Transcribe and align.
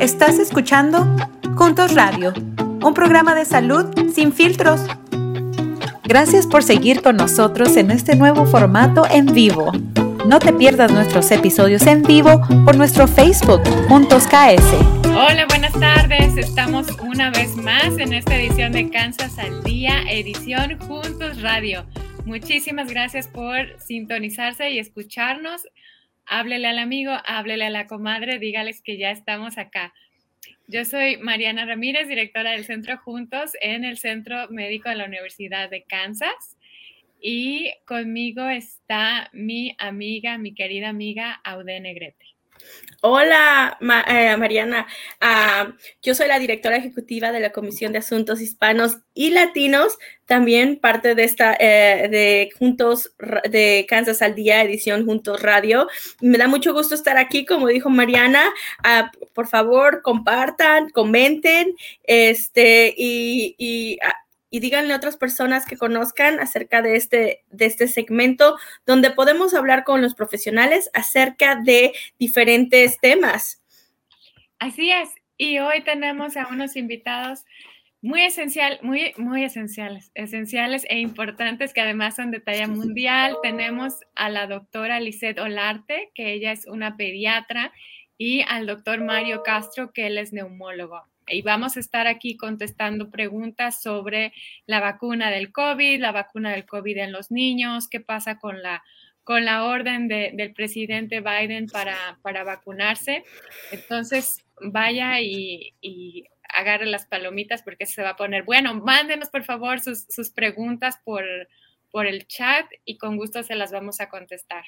Estás 0.00 0.38
escuchando 0.38 1.06
Juntos 1.56 1.94
Radio, 1.94 2.34
un 2.82 2.92
programa 2.92 3.34
de 3.34 3.46
salud 3.46 3.86
sin 4.12 4.32
filtros. 4.32 4.80
Gracias 6.04 6.46
por 6.46 6.62
seguir 6.62 7.00
con 7.00 7.16
nosotros 7.16 7.76
en 7.78 7.90
este 7.90 8.14
nuevo 8.14 8.44
formato 8.44 9.04
en 9.10 9.26
vivo. 9.26 9.72
No 10.26 10.38
te 10.38 10.52
pierdas 10.52 10.92
nuestros 10.92 11.30
episodios 11.30 11.86
en 11.86 12.02
vivo 12.02 12.42
por 12.64 12.76
nuestro 12.76 13.08
Facebook 13.08 13.62
Juntos 13.88 14.26
KS. 14.26 15.06
Hola, 15.06 15.46
buenas 15.48 15.72
tardes. 15.72 16.36
Estamos 16.36 16.88
una 17.00 17.30
vez 17.30 17.56
más 17.56 17.96
en 17.98 18.12
esta 18.12 18.36
edición 18.36 18.72
de 18.72 18.90
Kansas 18.90 19.38
al 19.38 19.64
Día, 19.64 20.02
edición 20.10 20.78
Juntos 20.80 21.40
Radio. 21.40 21.86
Muchísimas 22.26 22.90
gracias 22.90 23.28
por 23.28 23.80
sintonizarse 23.80 24.70
y 24.72 24.78
escucharnos 24.78 25.62
háblele 26.26 26.68
al 26.68 26.78
amigo, 26.78 27.12
háblele 27.24 27.64
a 27.64 27.70
la 27.70 27.86
comadre, 27.86 28.38
dígales 28.38 28.82
que 28.82 28.98
ya 28.98 29.10
estamos 29.10 29.58
acá. 29.58 29.94
Yo 30.68 30.84
soy 30.84 31.16
Mariana 31.18 31.64
Ramírez, 31.64 32.08
directora 32.08 32.52
del 32.52 32.64
Centro 32.64 32.98
Juntos 32.98 33.52
en 33.60 33.84
el 33.84 33.98
Centro 33.98 34.48
Médico 34.50 34.88
de 34.88 34.96
la 34.96 35.04
Universidad 35.04 35.70
de 35.70 35.84
Kansas. 35.84 36.56
Y 37.20 37.72
conmigo 37.86 38.48
está 38.48 39.30
mi 39.32 39.74
amiga, 39.78 40.38
mi 40.38 40.54
querida 40.54 40.88
amiga 40.88 41.40
Aude 41.44 41.80
Negrete. 41.80 42.35
Hola, 43.02 43.78
eh, 44.08 44.36
Mariana. 44.36 44.86
Ah, 45.20 45.72
yo 46.02 46.14
soy 46.14 46.28
la 46.28 46.38
directora 46.38 46.76
ejecutiva 46.76 47.30
de 47.30 47.40
la 47.40 47.52
Comisión 47.52 47.92
de 47.92 47.98
Asuntos 47.98 48.40
Hispanos 48.40 48.98
y 49.12 49.30
Latinos, 49.30 49.98
también 50.24 50.78
parte 50.80 51.14
de 51.14 51.24
esta 51.24 51.54
eh, 51.60 52.08
de 52.10 52.50
Juntos 52.58 53.14
de 53.50 53.86
Kansas 53.88 54.22
al 54.22 54.34
Día, 54.34 54.62
edición 54.62 55.04
Juntos 55.04 55.42
Radio. 55.42 55.88
Me 56.20 56.38
da 56.38 56.48
mucho 56.48 56.72
gusto 56.72 56.94
estar 56.94 57.18
aquí, 57.18 57.44
como 57.44 57.68
dijo 57.68 57.90
Mariana. 57.90 58.44
Ah, 58.82 59.12
por 59.34 59.46
favor, 59.46 60.00
compartan, 60.02 60.88
comenten, 60.90 61.76
este 62.04 62.94
y, 62.96 63.98
ah, 64.02 64.14
y 64.50 64.60
díganle 64.60 64.92
a 64.92 64.96
otras 64.96 65.16
personas 65.16 65.66
que 65.66 65.76
conozcan 65.76 66.40
acerca 66.40 66.82
de 66.82 66.96
este, 66.96 67.44
de 67.50 67.66
este 67.66 67.88
segmento 67.88 68.56
donde 68.86 69.10
podemos 69.10 69.54
hablar 69.54 69.84
con 69.84 70.02
los 70.02 70.14
profesionales 70.14 70.90
acerca 70.94 71.56
de 71.56 71.92
diferentes 72.18 72.98
temas. 73.00 73.62
Así 74.58 74.90
es. 74.90 75.10
Y 75.36 75.58
hoy 75.58 75.82
tenemos 75.82 76.36
a 76.36 76.48
unos 76.48 76.76
invitados 76.76 77.44
muy 78.00 78.22
esencial, 78.22 78.78
muy, 78.82 79.12
muy 79.16 79.44
esenciales, 79.44 80.12
esenciales 80.14 80.86
e 80.88 81.00
importantes 81.00 81.74
que 81.74 81.80
además 81.80 82.16
son 82.16 82.30
de 82.30 82.40
talla 82.40 82.68
mundial. 82.68 83.36
Tenemos 83.42 83.94
a 84.14 84.30
la 84.30 84.46
doctora 84.46 85.00
Lisette 85.00 85.40
Olarte, 85.40 86.10
que 86.14 86.32
ella 86.32 86.52
es 86.52 86.66
una 86.66 86.96
pediatra, 86.96 87.72
y 88.16 88.42
al 88.48 88.66
doctor 88.66 89.02
Mario 89.02 89.42
Castro, 89.42 89.92
que 89.92 90.06
él 90.06 90.18
es 90.18 90.32
neumólogo 90.32 91.02
y 91.28 91.42
vamos 91.42 91.76
a 91.76 91.80
estar 91.80 92.06
aquí 92.06 92.36
contestando 92.36 93.10
preguntas 93.10 93.82
sobre 93.82 94.32
la 94.66 94.80
vacuna 94.80 95.30
del 95.30 95.52
COVID, 95.52 96.00
la 96.00 96.12
vacuna 96.12 96.52
del 96.52 96.66
COVID 96.66 96.98
en 96.98 97.12
los 97.12 97.30
niños, 97.30 97.88
qué 97.88 98.00
pasa 98.00 98.38
con 98.38 98.62
la, 98.62 98.82
con 99.24 99.44
la 99.44 99.64
orden 99.64 100.08
del 100.08 100.52
presidente 100.52 101.20
Biden 101.20 101.66
para, 101.66 102.18
para, 102.22 102.44
vacunarse. 102.44 103.24
Entonces, 103.72 104.44
vaya 104.60 105.20
y, 105.20 106.24
agarre 106.48 106.86
las 106.86 107.06
palomitas 107.06 107.62
porque 107.62 107.86
se 107.86 108.02
va 108.02 108.10
a 108.10 108.16
poner, 108.16 108.44
bueno, 108.44 108.72
mándenos 108.74 109.28
por 109.30 109.42
favor 109.42 109.80
sus, 109.80 110.06
sus 110.08 110.30
preguntas 110.30 110.96
por, 111.04 111.24
por 111.90 112.06
el 112.06 112.26
chat 112.28 112.66
y 112.84 112.98
con 112.98 113.16
gusto 113.16 113.42
se 113.42 113.56
las 113.56 113.72
vamos 113.72 114.00
a 114.00 114.08
contestar. 114.08 114.64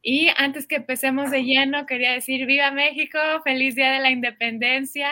Y 0.00 0.28
antes 0.36 0.68
que 0.68 0.76
empecemos 0.76 1.30
de 1.30 1.42
lleno, 1.42 1.84
quería 1.86 2.12
decir, 2.12 2.46
viva 2.46 2.70
México, 2.70 3.18
feliz 3.42 3.74
Día 3.74 3.90
de 3.90 4.00
la 4.00 4.10
Independencia 4.10 5.10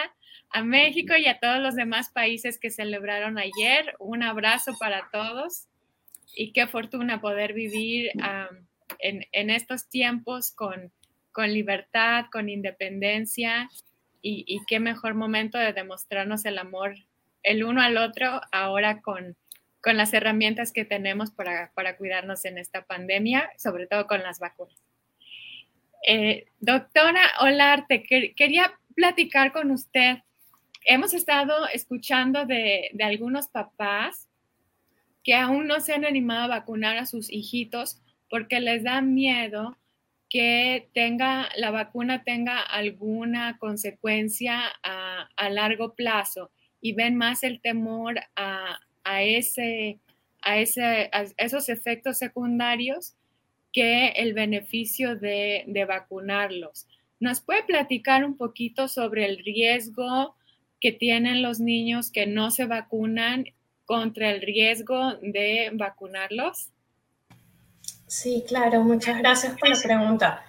a 0.53 0.63
México 0.63 1.15
y 1.17 1.27
a 1.27 1.39
todos 1.39 1.59
los 1.61 1.75
demás 1.75 2.11
países 2.11 2.59
que 2.59 2.71
celebraron 2.71 3.39
ayer. 3.39 3.95
Un 3.99 4.23
abrazo 4.23 4.77
para 4.79 5.09
todos 5.11 5.67
y 6.35 6.53
qué 6.53 6.67
fortuna 6.67 7.21
poder 7.21 7.53
vivir 7.53 8.11
en, 8.99 9.51
estos 9.51 9.89
tiempos 9.89 10.53
con, 10.53 10.93
con, 11.33 11.53
libertad, 11.53 12.27
con 12.31 12.49
independencia 12.49 13.69
y, 14.21 14.61
qué 14.67 14.79
mejor 14.79 15.15
momento 15.15 15.59
de 15.59 15.73
demostrarnos 15.73 16.45
el 16.45 16.59
amor 16.59 16.95
el 17.43 17.65
uno 17.65 17.83
al 17.83 17.97
otro 17.97 18.41
ahora 18.53 19.01
con, 19.01 19.37
con 19.81 19.97
las 19.97 20.15
herramientas 20.15 20.73
que 20.73 20.85
tenemos 20.85 21.33
para, 21.33 21.73
para, 21.75 21.97
cuidarnos 21.97 22.45
en 22.45 22.57
esta 22.57 22.85
pandemia, 22.85 23.51
sobre 23.59 23.89
todo 23.89 24.07
con 24.07 24.23
las 24.23 24.39
vacunas. 24.39 24.81
Eh, 26.07 26.47
doctora 26.61 27.21
Olarte, 27.41 28.05
quería 28.05 28.79
platicar 28.95 29.53
con 29.53 29.73
usted 29.73 30.19
hemos 30.87 31.15
estado 31.15 31.67
escuchando 31.73 32.47
de, 32.47 32.91
algunos 33.03 33.49
papás 33.49 34.29
que 35.23 35.35
aún 35.35 35.67
no 35.67 35.81
se 35.81 35.95
han 35.95 36.05
animado 36.05 36.45
a 36.45 36.59
vacunar 36.59 36.97
a 36.99 37.07
sus 37.07 37.31
hijitos 37.31 38.01
porque 38.29 38.61
les 38.61 38.83
da 38.83 39.01
miedo 39.01 39.77
que 40.29 40.89
tenga 40.95 41.51
la 41.57 41.71
vacuna 41.71 42.25
tenga 42.25 42.61
alguna 42.61 43.59
consecuencia 43.59 44.63
a, 44.83 45.29
largo 45.51 45.95
plazo 45.95 46.51
y 46.81 46.95
ven 46.95 47.17
más 47.17 47.43
el 47.43 47.61
temor 47.61 48.21
a, 48.35 48.79
ese, 49.23 50.01
a, 50.41 50.59
ese, 50.59 51.11
esos 51.37 51.69
efectos 51.69 52.19
secundarios 52.19 53.15
que 53.73 54.09
el 54.09 54.33
beneficio 54.35 55.17
de, 55.17 55.65
de 55.67 55.85
vacunarlos. 55.85 56.87
¿Nos 57.21 57.41
puede 57.41 57.65
platicar 57.65 58.25
un 58.25 58.37
poquito 58.37 58.89
sobre 58.89 59.27
el 59.27 59.39
riesgo 59.39 60.35
que 60.83 60.93
tienen 60.93 61.43
los 61.43 61.61
niños 61.61 62.11
que 62.11 62.27
no 62.27 62.51
se 62.51 62.67
vacunan 62.67 63.47
contra 63.85 64.31
el 64.31 64.43
riesgo 64.43 65.15
de 65.23 65.71
vacunarlos? 65.73 66.71
Sí, 68.09 68.45
claro, 68.47 68.83
muchas 68.83 69.17
gracias 69.19 69.57
por 69.59 69.69
la 69.69 69.81
pregunta. 69.81 70.45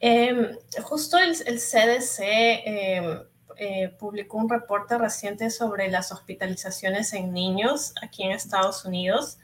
Em, 0.00 0.50
justo 0.82 1.16
el, 1.16 1.34
CDC 1.34 2.18
em, 2.64 3.22
eh, 3.56 3.88
publicó 3.98 4.38
un 4.38 4.48
reporte 4.48 4.98
reciente 4.98 5.48
sobre 5.48 5.88
las 5.90 6.10
hospitalizaciones 6.10 7.12
en 7.12 7.32
niños 7.32 7.94
aquí 8.02 8.24
en 8.24 8.32
Estados 8.32 8.84
Unidos 8.84 9.38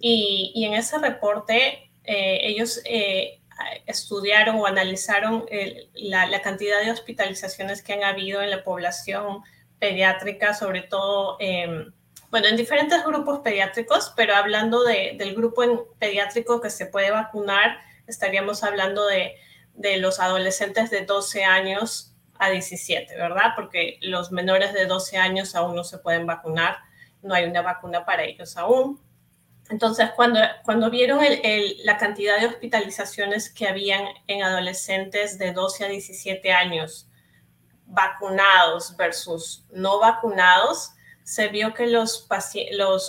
y, 0.00 0.64
en 0.64 0.74
ese 0.74 0.98
reporte 0.98 1.90
eh, 2.04 2.38
ellos 2.42 2.80
eh, 2.84 3.40
estudiaron 3.86 4.56
o 4.56 4.66
analizaron 4.66 5.46
la, 5.94 6.26
la, 6.26 6.42
cantidad 6.42 6.80
de 6.82 6.90
hospitalizaciones 6.90 7.82
que 7.82 7.94
han 7.94 8.04
habido 8.04 8.42
en 8.42 8.50
la 8.50 8.62
población 8.62 9.42
pediátrica, 9.78 10.54
sobre 10.54 10.82
todo, 10.82 11.36
em, 11.40 11.92
bueno, 12.30 12.48
en 12.48 12.56
diferentes 12.56 13.04
grupos 13.04 13.40
pediátricos, 13.40 14.12
pero 14.16 14.34
hablando 14.34 14.82
del 14.84 15.34
grupo 15.34 15.88
pediátrico 15.98 16.60
que 16.60 16.70
se 16.70 16.86
puede 16.86 17.10
vacunar, 17.10 17.78
estaríamos 18.06 18.62
hablando 18.62 19.06
de, 19.06 19.36
de 19.74 19.98
los 19.98 20.20
adolescentes 20.20 20.90
de 20.90 21.04
12 21.04 21.44
años 21.44 22.14
a 22.38 22.50
17, 22.50 23.14
¿verdad? 23.16 23.52
Porque 23.54 23.98
los 24.02 24.32
menores 24.32 24.72
de 24.72 24.86
12 24.86 25.16
años 25.18 25.54
aún 25.54 25.74
no 25.74 25.84
se 25.84 25.98
pueden 25.98 26.26
vacunar, 26.26 26.78
no 27.22 27.34
hay 27.34 27.44
una 27.44 27.62
vacuna 27.62 28.04
para 28.04 28.24
ellos 28.24 28.56
aún. 28.56 29.00
Entonces, 29.68 30.10
cuando, 30.14 30.40
cuando 30.64 30.90
vieron 30.90 31.20
la 31.84 31.96
cantidad 31.98 32.38
de 32.38 32.46
hospitalizaciones 32.46 33.52
que 33.52 33.66
habían 33.66 34.04
en 34.28 34.42
adolescentes 34.42 35.38
de 35.38 35.52
12 35.52 35.84
a 35.84 35.88
17 35.88 36.52
años, 36.52 37.05
vacunados 37.86 38.96
versus 38.96 39.64
no 39.70 39.98
vacunados, 40.00 40.92
se 41.24 41.48
vio 41.48 41.74
que 41.74 41.86
los, 41.88 42.26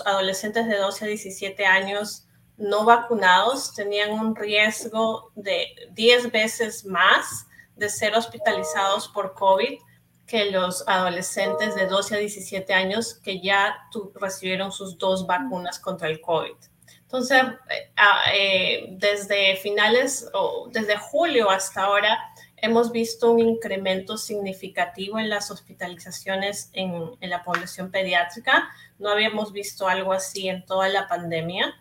adolescentes 0.05 0.67
de 0.67 0.77
12 0.77 1.05
a 1.05 1.07
17 1.07 1.65
años 1.65 2.25
no 2.57 2.85
vacunados 2.85 3.73
tenían 3.75 4.11
un 4.11 4.35
riesgo 4.35 5.31
de 5.35 5.67
10 5.91 6.31
veces 6.31 6.85
más 6.85 7.45
de 7.75 7.89
ser 7.89 8.15
hospitalizados 8.15 9.07
por 9.09 9.35
COVID 9.35 9.79
que 10.25 10.51
los 10.51 10.83
adolescentes 10.87 11.75
de 11.75 11.85
12 11.85 12.15
a 12.15 12.17
17 12.17 12.73
años 12.73 13.13
que 13.23 13.39
ya 13.39 13.77
recibieron 14.15 14.71
sus 14.71 14.97
dos 14.97 15.27
vacunas 15.27 15.79
contra 15.79 16.09
el 16.09 16.19
COVID. 16.19 16.55
Entonces, 17.03 17.41
eh, 17.69 17.91
ah, 17.95 18.23
eh, 18.33 18.87
desde 18.91 19.55
finales 19.57 20.29
o 20.33 20.67
desde 20.71 20.97
julio 20.97 21.49
hasta 21.49 21.83
ahora, 21.83 22.19
hemos 22.57 22.91
visto 22.91 23.31
un 23.31 23.39
incremento 23.39 24.17
significativo 24.17 25.19
en 25.19 25.29
las 25.29 25.51
hospitalizaciones 25.51 26.69
en, 26.73 27.11
la 27.21 27.43
población 27.43 27.91
pediátrica. 27.91 28.69
No 28.97 29.09
habíamos 29.09 29.53
visto 29.53 29.87
algo 29.87 30.11
así 30.11 30.49
en 30.49 30.65
toda 30.65 30.89
la 30.89 31.07
pandemia. 31.07 31.73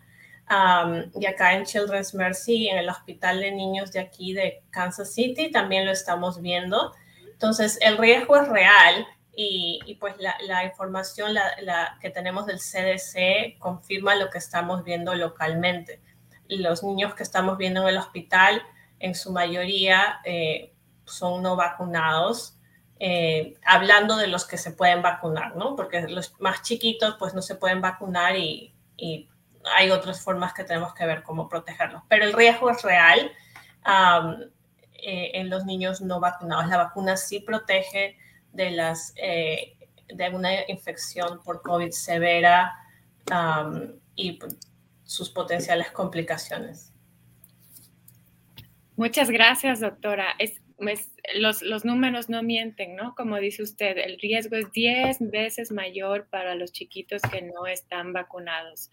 y 1.19 1.25
acá 1.25 1.55
en 1.55 1.65
Children's 1.65 2.13
Mercy, 2.13 2.69
en 2.69 2.77
el 2.77 2.89
Hospital 2.89 3.39
de 3.39 3.51
Niños 3.51 3.91
de 3.91 3.99
aquí 3.99 4.33
de 4.33 4.63
Kansas 4.69 5.13
City, 5.13 5.51
también 5.51 5.85
lo 5.85 5.91
estamos 5.91 6.41
viendo. 6.41 6.93
Entonces, 7.25 7.77
el 7.81 7.97
riesgo 7.97 8.37
es 8.37 8.47
real 8.47 9.05
y, 9.35 9.97
pues 9.99 10.15
la, 10.19 10.63
información 10.63 11.33
la, 11.33 11.97
que 12.01 12.09
tenemos 12.09 12.45
del 12.45 12.59
CDC 12.59 13.59
confirma 13.59 14.15
lo 14.15 14.29
que 14.29 14.37
estamos 14.37 14.83
viendo 14.83 15.13
localmente. 15.15 16.01
Los 16.47 16.83
niños 16.83 17.13
que 17.13 17.23
estamos 17.23 17.57
viendo 17.57 17.81
en 17.81 17.89
el 17.89 17.97
hospital 17.97 18.63
en 18.99 19.15
su 19.15 19.31
mayoría 19.31 20.19
eh, 20.23 20.73
son 21.05 21.41
no 21.43 21.55
vacunados 21.55 22.53
hablando 23.63 24.17
de 24.17 24.25
los 24.25 24.45
que 24.45 24.57
se 24.57 24.71
pueden 24.71 25.03
vacunar, 25.03 25.55
¿no? 25.55 25.75
Porque 25.75 26.01
los 26.07 26.33
más 26.39 26.63
chiquitos 26.63 27.15
pues 27.19 27.35
no 27.35 27.43
se 27.43 27.53
pueden 27.53 27.79
vacunar 27.79 28.35
y, 28.35 28.73
hay 29.75 29.91
otras 29.91 30.21
formas 30.21 30.53
que 30.53 30.63
tenemos 30.63 30.93
que 30.95 31.05
ver 31.05 31.21
cómo 31.21 31.47
protegerlos. 31.47 32.01
Pero 32.07 32.25
el 32.25 32.33
riesgo 32.33 32.71
es 32.71 32.81
real 32.81 33.31
en 34.95 35.49
los 35.49 35.65
niños 35.65 36.01
no 36.01 36.19
vacunados. 36.19 36.67
La 36.69 36.77
vacuna 36.77 37.17
sí 37.17 37.39
protege 37.41 38.17
de 38.53 38.71
las 38.71 39.13
una 40.33 40.49
infección 40.67 41.43
por 41.43 41.61
COVID 41.61 41.91
severa 41.91 42.73
y 44.15 44.39
sus 45.03 45.29
potenciales 45.29 45.91
complicaciones. 45.91 46.93
Muchas 48.97 49.29
gracias, 49.29 49.79
doctora. 49.79 50.35
Es, 50.39 50.59
los, 51.35 51.85
números 51.85 52.29
no 52.29 52.41
mienten, 52.41 52.95
¿no? 52.95 53.13
Como 53.15 53.37
dice 53.37 53.61
usted, 53.61 53.95
el 53.99 54.19
riesgo 54.19 54.55
es 54.55 54.71
10 54.71 55.29
veces 55.29 55.71
mayor 55.71 56.27
para 56.31 56.55
los 56.55 56.71
chiquitos 56.71 57.21
que 57.21 57.43
no 57.43 57.67
están 57.67 58.11
vacunados. 58.11 58.89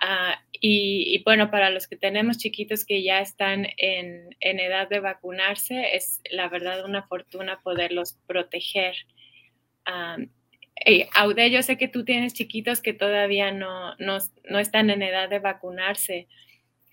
Ah, 0.00 0.42
y, 0.52 1.22
bueno, 1.22 1.50
para 1.50 1.68
los 1.68 1.86
que 1.86 1.96
tenemos 1.96 2.38
chiquitos 2.38 2.86
que 2.86 3.02
ya 3.02 3.20
están 3.20 3.66
en, 3.76 4.34
en, 4.40 4.58
edad 4.58 4.88
de 4.88 5.00
vacunarse, 5.00 5.94
es 5.94 6.22
la 6.30 6.48
verdad 6.48 6.86
una 6.86 7.02
fortuna 7.02 7.60
poderlos 7.62 8.18
proteger. 8.26 8.94
Aude, 11.14 11.50
yo 11.50 11.62
sé 11.62 11.76
que 11.76 11.88
tú 11.88 12.06
tienes 12.06 12.32
chiquitos 12.32 12.80
que 12.80 12.94
todavía 12.94 13.52
no, 13.52 13.94
están 14.58 14.88
en 14.88 15.02
edad 15.02 15.28
de 15.28 15.40
vacunarse. 15.40 16.26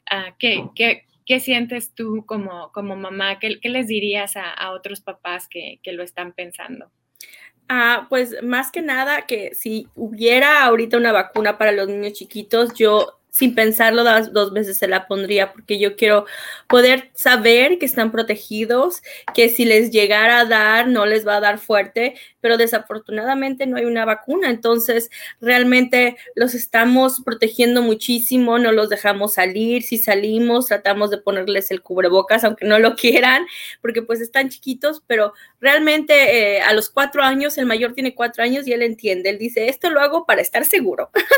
Ah, 0.09 0.35
¿qué, 0.38 0.65
qué, 0.75 1.06
qué, 1.27 1.39
sientes 1.39 1.94
tú 1.94 2.25
como, 2.25 2.71
como 2.71 2.95
mamá? 2.95 3.39
¿Qué, 3.39 3.59
les 3.62 3.88
dirías 3.88 4.35
a, 4.35 4.51
a 4.51 4.71
otros 4.71 5.01
papás 5.01 5.47
que, 5.47 5.79
que, 5.83 5.91
lo 5.91 6.01
están 6.03 6.33
pensando? 6.33 6.89
Ah, 7.69 8.07
pues 8.09 8.41
más 8.41 8.71
que 8.71 8.81
nada 8.81 9.27
que 9.27 9.53
si 9.53 9.88
hubiera 9.95 10.63
ahorita 10.63 10.97
una 10.97 11.12
vacuna 11.12 11.57
para 11.57 11.74
los 11.74 11.88
niños 11.89 12.13
chiquitos, 12.13 12.74
yo 12.74 13.19
sin 13.38 13.54
pensarlo 13.54 14.04
dos, 14.04 14.51
veces 14.51 14.78
se 14.78 14.88
la 14.88 15.06
pondría 15.06 15.54
porque 15.54 15.78
yo 15.78 15.95
quiero 15.95 16.25
poder 16.68 17.12
saber 17.13 17.78
que 17.78 17.86
están 17.86 18.12
protegidos, 18.12 19.04
que 19.36 19.50
si 19.50 19.63
les 19.63 19.92
llegara 19.92 20.39
a 20.39 20.45
dar 20.45 20.88
no 20.88 21.06
les 21.06 21.28
va 21.28 21.36
a 21.36 21.39
dar 21.39 21.60
fuerte, 21.60 22.16
pero 22.42 22.57
desafortunadamente 22.57 23.68
no 23.68 23.78
hay 23.78 23.86
una 23.86 24.06
vacuna, 24.06 24.50
entonces 24.50 25.12
realmente 25.39 26.18
los 26.34 26.56
estamos 26.56 27.22
protegiendo 27.24 27.84
muchísimo, 27.84 28.57
no 28.57 28.72
los 28.72 28.89
dejamos 28.89 29.36
salir, 29.36 29.83
si 29.83 30.00
salimos 30.00 30.66
tratamos 30.66 31.12
de 31.12 31.19
ponerles 31.19 31.69
el 31.69 31.83
cubrebocas 31.83 32.44
aunque 32.44 32.66
no 32.66 32.80
lo 32.80 32.95
quieran, 32.95 33.45
porque 33.83 34.01
pues 34.01 34.19
están 34.19 34.50
chiquitos, 34.50 35.04
pero 35.06 35.33
realmente 35.62 36.56
eh, 36.56 36.62
a 36.62 36.74
los 36.74 36.90
cuatro 36.90 37.22
años, 37.22 37.56
el 37.60 37.68
mayor 37.68 37.94
tiene 37.94 38.16
cuatro 38.16 38.44
años 38.44 38.68
y 38.68 38.74
él 38.74 38.81
entiende, 38.81 39.30
él 39.30 39.38
dice, 39.38 39.69
esto 39.69 39.92
lo 39.92 40.01
hago 40.01 40.25
para 40.25 40.42
estar 40.42 40.66
seguro. 40.66 41.12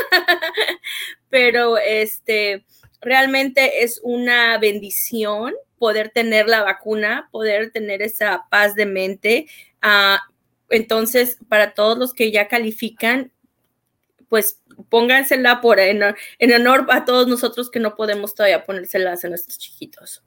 pero 1.30 1.78
este, 1.78 2.64
realmente 3.00 3.82
es 3.82 4.00
una 4.02 4.58
bendición 4.58 5.54
poder 5.78 6.10
tener 6.10 6.46
la 6.46 6.62
vacuna, 6.62 7.28
poder 7.32 7.70
tener 7.70 8.02
esa 8.02 8.46
paz 8.50 8.74
de 8.74 8.86
mente. 8.86 9.46
Ah, 9.80 10.20
entonces, 10.68 11.38
para 11.48 11.72
todos 11.72 11.98
los 11.98 12.12
que 12.12 12.30
ya 12.30 12.48
califican, 12.48 13.32
pues 14.28 14.62
póngansela 14.88 15.60
por 15.60 15.80
en, 15.80 16.02
honor 16.54 16.86
a 16.90 17.04
todos 17.04 17.26
nosotros 17.26 17.70
que 17.70 17.80
no 17.80 17.96
podemos 17.96 18.34
todavía 18.34 18.64
ponérselas 18.64 19.24
a 19.24 19.28
nuestros 19.28 19.58
chiquitos. 19.58 20.22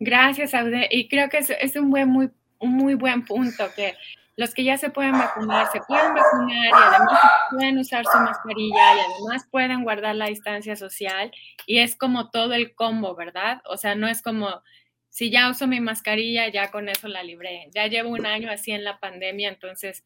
Gracias, 0.00 0.52
Aude. 0.54 0.88
Y 0.90 1.08
creo 1.08 1.28
que 1.28 1.38
es, 1.38 1.76
un, 1.76 1.90
buen, 1.90 2.08
muy, 2.08 2.30
muy 2.60 2.94
buen 2.94 3.24
punto 3.24 3.64
que 3.76 3.94
los 4.36 4.54
que 4.54 4.64
ya 4.64 4.78
se 4.78 4.90
pueden 4.90 5.12
vacunar, 5.12 5.70
se 5.70 5.80
pueden 5.80 6.14
vacunar 6.14 6.66
y 6.66 6.70
además 6.72 7.20
pueden 7.50 7.78
usar 7.78 8.04
su 8.06 8.18
mascarilla 8.18 8.96
y 8.96 9.00
además 9.00 9.46
pueden 9.50 9.84
guardar 9.84 10.16
la 10.16 10.26
distancia 10.26 10.74
social 10.76 11.30
y 11.66 11.78
es 11.78 11.96
como 11.96 12.30
todo 12.30 12.54
el 12.54 12.74
combo, 12.74 13.14
¿verdad? 13.14 13.60
O 13.66 13.76
sea, 13.76 13.94
no 13.94 14.08
es 14.08 14.22
como 14.22 14.62
si 15.10 15.30
ya 15.30 15.50
uso 15.50 15.66
mi 15.66 15.80
mascarilla, 15.80 16.48
ya 16.48 16.70
con 16.70 16.88
eso 16.88 17.06
la 17.08 17.22
libré. 17.22 17.68
Ya 17.74 17.86
llevo 17.86 18.08
un 18.10 18.24
año 18.24 18.50
así 18.50 18.72
en 18.72 18.84
la 18.84 18.98
pandemia, 18.98 19.50
entonces 19.50 20.04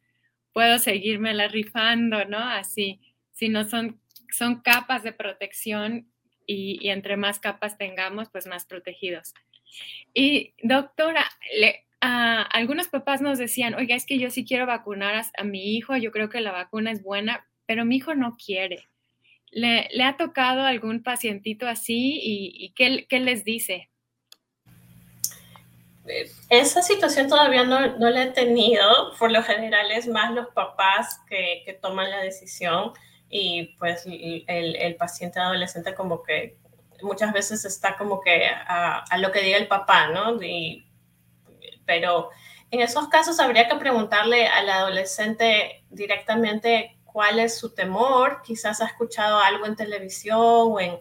puedo 0.52 0.80
seguirme 0.80 1.32
la 1.32 1.46
rifando, 1.46 2.24
¿no? 2.24 2.38
Así, 2.38 3.00
si 3.30 3.48
no 3.48 3.62
son, 3.62 4.00
son 4.32 4.62
capas 4.62 5.04
de 5.04 5.12
protección 5.12 6.10
y, 6.44 6.84
y 6.84 6.90
entre 6.90 7.16
más 7.16 7.38
capas 7.38 7.78
tengamos, 7.78 8.28
pues 8.30 8.48
más 8.48 8.64
protegidos. 8.64 9.34
Y 10.12 10.54
doctora, 10.62 11.24
le, 11.56 11.85
algunos 12.06 12.88
papás 12.88 13.20
nos 13.20 13.38
decían, 13.38 13.74
oiga, 13.74 13.94
es 13.94 14.06
que 14.06 14.18
yo 14.18 14.30
sí 14.30 14.44
quiero 14.44 14.66
vacunar 14.66 15.24
a, 15.36 15.44
mi 15.44 15.76
hijo, 15.76 15.96
yo 15.96 16.10
creo 16.12 16.28
que 16.28 16.40
la 16.40 16.52
vacuna 16.52 16.90
es 16.90 17.02
buena, 17.02 17.46
pero 17.66 17.84
mi 17.84 17.96
hijo 17.96 18.14
no 18.14 18.36
quiere. 18.36 18.88
¿Le, 19.50 19.88
ha 20.04 20.16
tocado 20.16 20.62
algún 20.62 21.02
pacientito 21.02 21.66
así 21.66 22.20
y, 22.22 22.72
¿qué, 22.74 23.20
les 23.20 23.44
dice? 23.44 23.90
Esa 26.50 26.82
situación 26.82 27.28
todavía 27.28 27.64
no, 27.64 27.96
no, 27.96 28.10
la 28.10 28.24
he 28.24 28.30
tenido. 28.30 29.14
Por 29.18 29.32
lo 29.32 29.42
general 29.42 29.90
es 29.90 30.06
más 30.06 30.32
los 30.32 30.48
papás 30.48 31.20
que, 31.28 31.78
toman 31.80 32.10
la 32.10 32.18
decisión 32.18 32.92
y 33.30 33.74
pues 33.78 34.04
el, 34.06 34.96
paciente 34.96 35.40
adolescente 35.40 35.94
como 35.94 36.22
que 36.22 36.56
muchas 37.02 37.32
veces 37.32 37.64
está 37.64 37.96
como 37.96 38.20
que 38.20 38.46
a, 38.46 38.98
a, 38.98 39.18
lo 39.18 39.32
que 39.32 39.40
diga 39.40 39.58
el 39.58 39.68
papá, 39.68 40.08
¿no? 40.08 40.42
Y 40.42 40.85
pero 41.86 42.30
en 42.70 42.80
esos 42.80 43.08
casos 43.08 43.40
habría 43.40 43.68
que 43.68 43.76
preguntarle 43.76 44.48
al 44.48 44.68
adolescente 44.68 45.84
directamente 45.88 46.98
cuál 47.04 47.38
es 47.38 47.56
su 47.56 47.74
temor, 47.74 48.42
quizás 48.42 48.80
ha 48.82 48.86
escuchado 48.86 49.38
algo 49.38 49.64
en 49.64 49.76
televisión 49.76 50.38
o 50.42 50.80
en, 50.80 51.00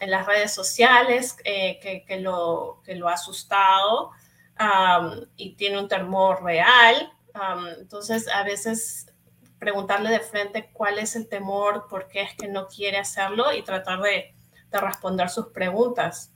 las 0.00 0.26
redes 0.26 0.52
sociales 0.52 1.36
eh, 1.44 1.78
que, 2.04 2.18
lo, 2.18 2.82
ha 3.06 3.12
asustado 3.12 4.10
y 5.36 5.54
tiene 5.54 5.78
un 5.78 5.86
temor 5.86 6.42
real. 6.42 7.12
entonces, 7.78 8.26
a 8.26 8.42
veces 8.42 9.06
preguntarle 9.60 10.10
de 10.10 10.20
frente 10.20 10.70
cuál 10.72 10.98
es 10.98 11.14
el 11.14 11.28
temor, 11.28 11.86
por 11.88 12.08
qué 12.08 12.22
es 12.22 12.34
que 12.34 12.48
no 12.48 12.66
quiere 12.66 12.98
hacerlo 12.98 13.52
y 13.52 13.62
tratar 13.62 14.00
de 14.00 14.34
responder 14.72 15.28
sus 15.28 15.48
preguntas. 15.48 16.32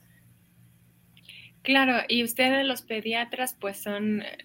Claro, 1.63 2.03
y 2.09 2.23
ustedes 2.23 2.65
los 2.65 2.81
pediatras 2.81 3.55
pues 3.59 3.81
son 3.81 4.21
eh, 4.21 4.37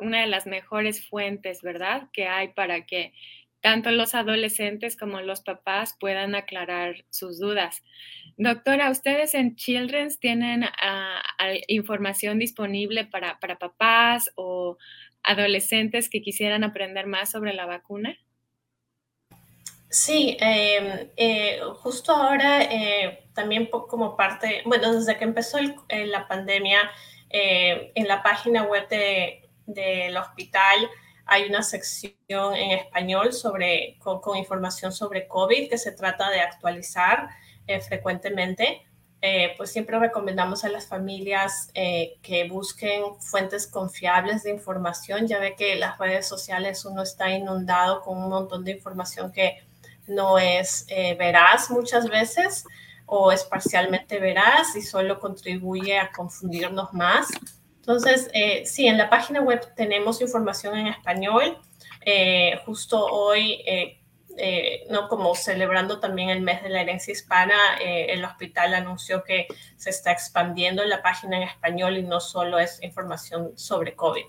una 0.00 0.20
de 0.22 0.26
las 0.26 0.46
mejores 0.46 1.06
fuentes, 1.06 1.62
¿verdad? 1.62 2.08
Que 2.12 2.26
hay 2.26 2.48
para 2.48 2.86
que 2.86 3.12
tanto 3.60 3.90
los 3.90 4.14
adolescentes 4.14 4.96
como 4.96 5.20
los 5.20 5.40
papás 5.42 5.96
puedan 5.98 6.34
aclarar 6.34 7.04
sus 7.10 7.38
dudas. 7.38 7.82
Doctora, 8.36 8.90
¿ustedes 8.90 9.34
en 9.34 9.56
Children's 9.56 10.18
tienen 10.20 10.64
ah, 10.64 11.22
información 11.68 12.38
disponible 12.38 13.04
para, 13.06 13.38
para 13.40 13.58
papás 13.58 14.30
o 14.36 14.78
adolescentes 15.22 16.10
que 16.10 16.22
quisieran 16.22 16.64
aprender 16.64 17.06
más 17.06 17.30
sobre 17.30 17.54
la 17.54 17.66
vacuna? 17.66 18.16
Sí, 19.94 20.36
em, 20.40 21.08
eh, 21.16 21.60
justo 21.76 22.10
ahora 22.12 22.62
eh, 22.64 23.28
también 23.32 23.66
como 23.66 24.16
parte, 24.16 24.62
bueno, 24.66 24.92
desde 24.92 25.16
que 25.16 25.22
empezó 25.22 25.58
la 25.88 26.26
pandemia, 26.26 26.80
eh, 27.30 27.92
en 27.94 28.08
la 28.08 28.20
página 28.20 28.64
web 28.64 28.88
del 28.88 30.16
hospital 30.16 30.90
hay 31.26 31.44
una 31.44 31.62
sección 31.62 32.56
en 32.56 32.72
español 32.72 33.32
sobre, 33.32 33.96
con, 34.00 34.36
información 34.36 34.90
sobre 34.90 35.28
COVID 35.28 35.70
que 35.70 35.78
se 35.78 35.92
trata 35.92 36.28
de 36.30 36.40
actualizar 36.40 37.28
frecuentemente. 37.88 38.82
pues 39.56 39.70
siempre 39.70 39.98
recomendamos 39.98 40.64
a 40.64 40.68
las 40.70 40.86
familias 40.88 41.70
que 41.72 42.48
busquen 42.50 43.20
fuentes 43.20 43.66
confiables 43.68 44.42
de 44.42 44.50
información. 44.50 45.28
Ya 45.28 45.38
ve 45.38 45.54
que 45.56 45.76
las 45.76 45.98
redes 45.98 46.26
sociales 46.26 46.84
uno 46.84 47.02
está 47.02 47.30
inundado 47.30 48.00
con 48.02 48.18
un 48.18 48.28
montón 48.28 48.64
de 48.64 48.72
información 48.72 49.32
que 49.32 49.64
no 50.06 50.38
es 50.38 50.86
eh, 50.88 51.14
veraz 51.14 51.70
muchas 51.70 52.08
veces 52.08 52.64
o 53.06 53.32
es 53.32 53.44
parcialmente 53.44 54.18
veraz 54.18 54.76
y 54.76 54.82
solo 54.82 55.20
contribuye 55.20 55.98
a 55.98 56.10
confundirnos 56.10 56.92
más. 56.92 57.28
Entonces, 57.76 58.30
eh, 58.32 58.64
sí, 58.64 58.86
en 58.86 58.96
la 58.96 59.10
página 59.10 59.40
web 59.42 59.60
tenemos 59.76 60.20
información 60.20 60.78
en 60.78 60.86
español. 60.86 61.58
Eh, 62.00 62.58
justo 62.64 63.04
hoy, 63.04 63.62
no 64.90 65.08
como 65.08 65.34
celebrando 65.34 66.00
también 66.00 66.30
el 66.30 66.40
mes 66.40 66.62
de 66.62 66.70
la 66.70 66.80
herencia 66.80 67.12
hispana, 67.12 67.54
el 67.80 68.24
hospital 68.24 68.74
anunció 68.74 69.22
que 69.22 69.46
se 69.76 69.90
está 69.90 70.10
expandiendo 70.10 70.84
la 70.84 71.02
página 71.02 71.36
en 71.36 71.44
español 71.44 71.98
y 71.98 72.02
no 72.02 72.20
solo 72.20 72.58
es 72.58 72.82
información 72.82 73.52
sobre 73.56 73.94
COVID. 73.94 74.24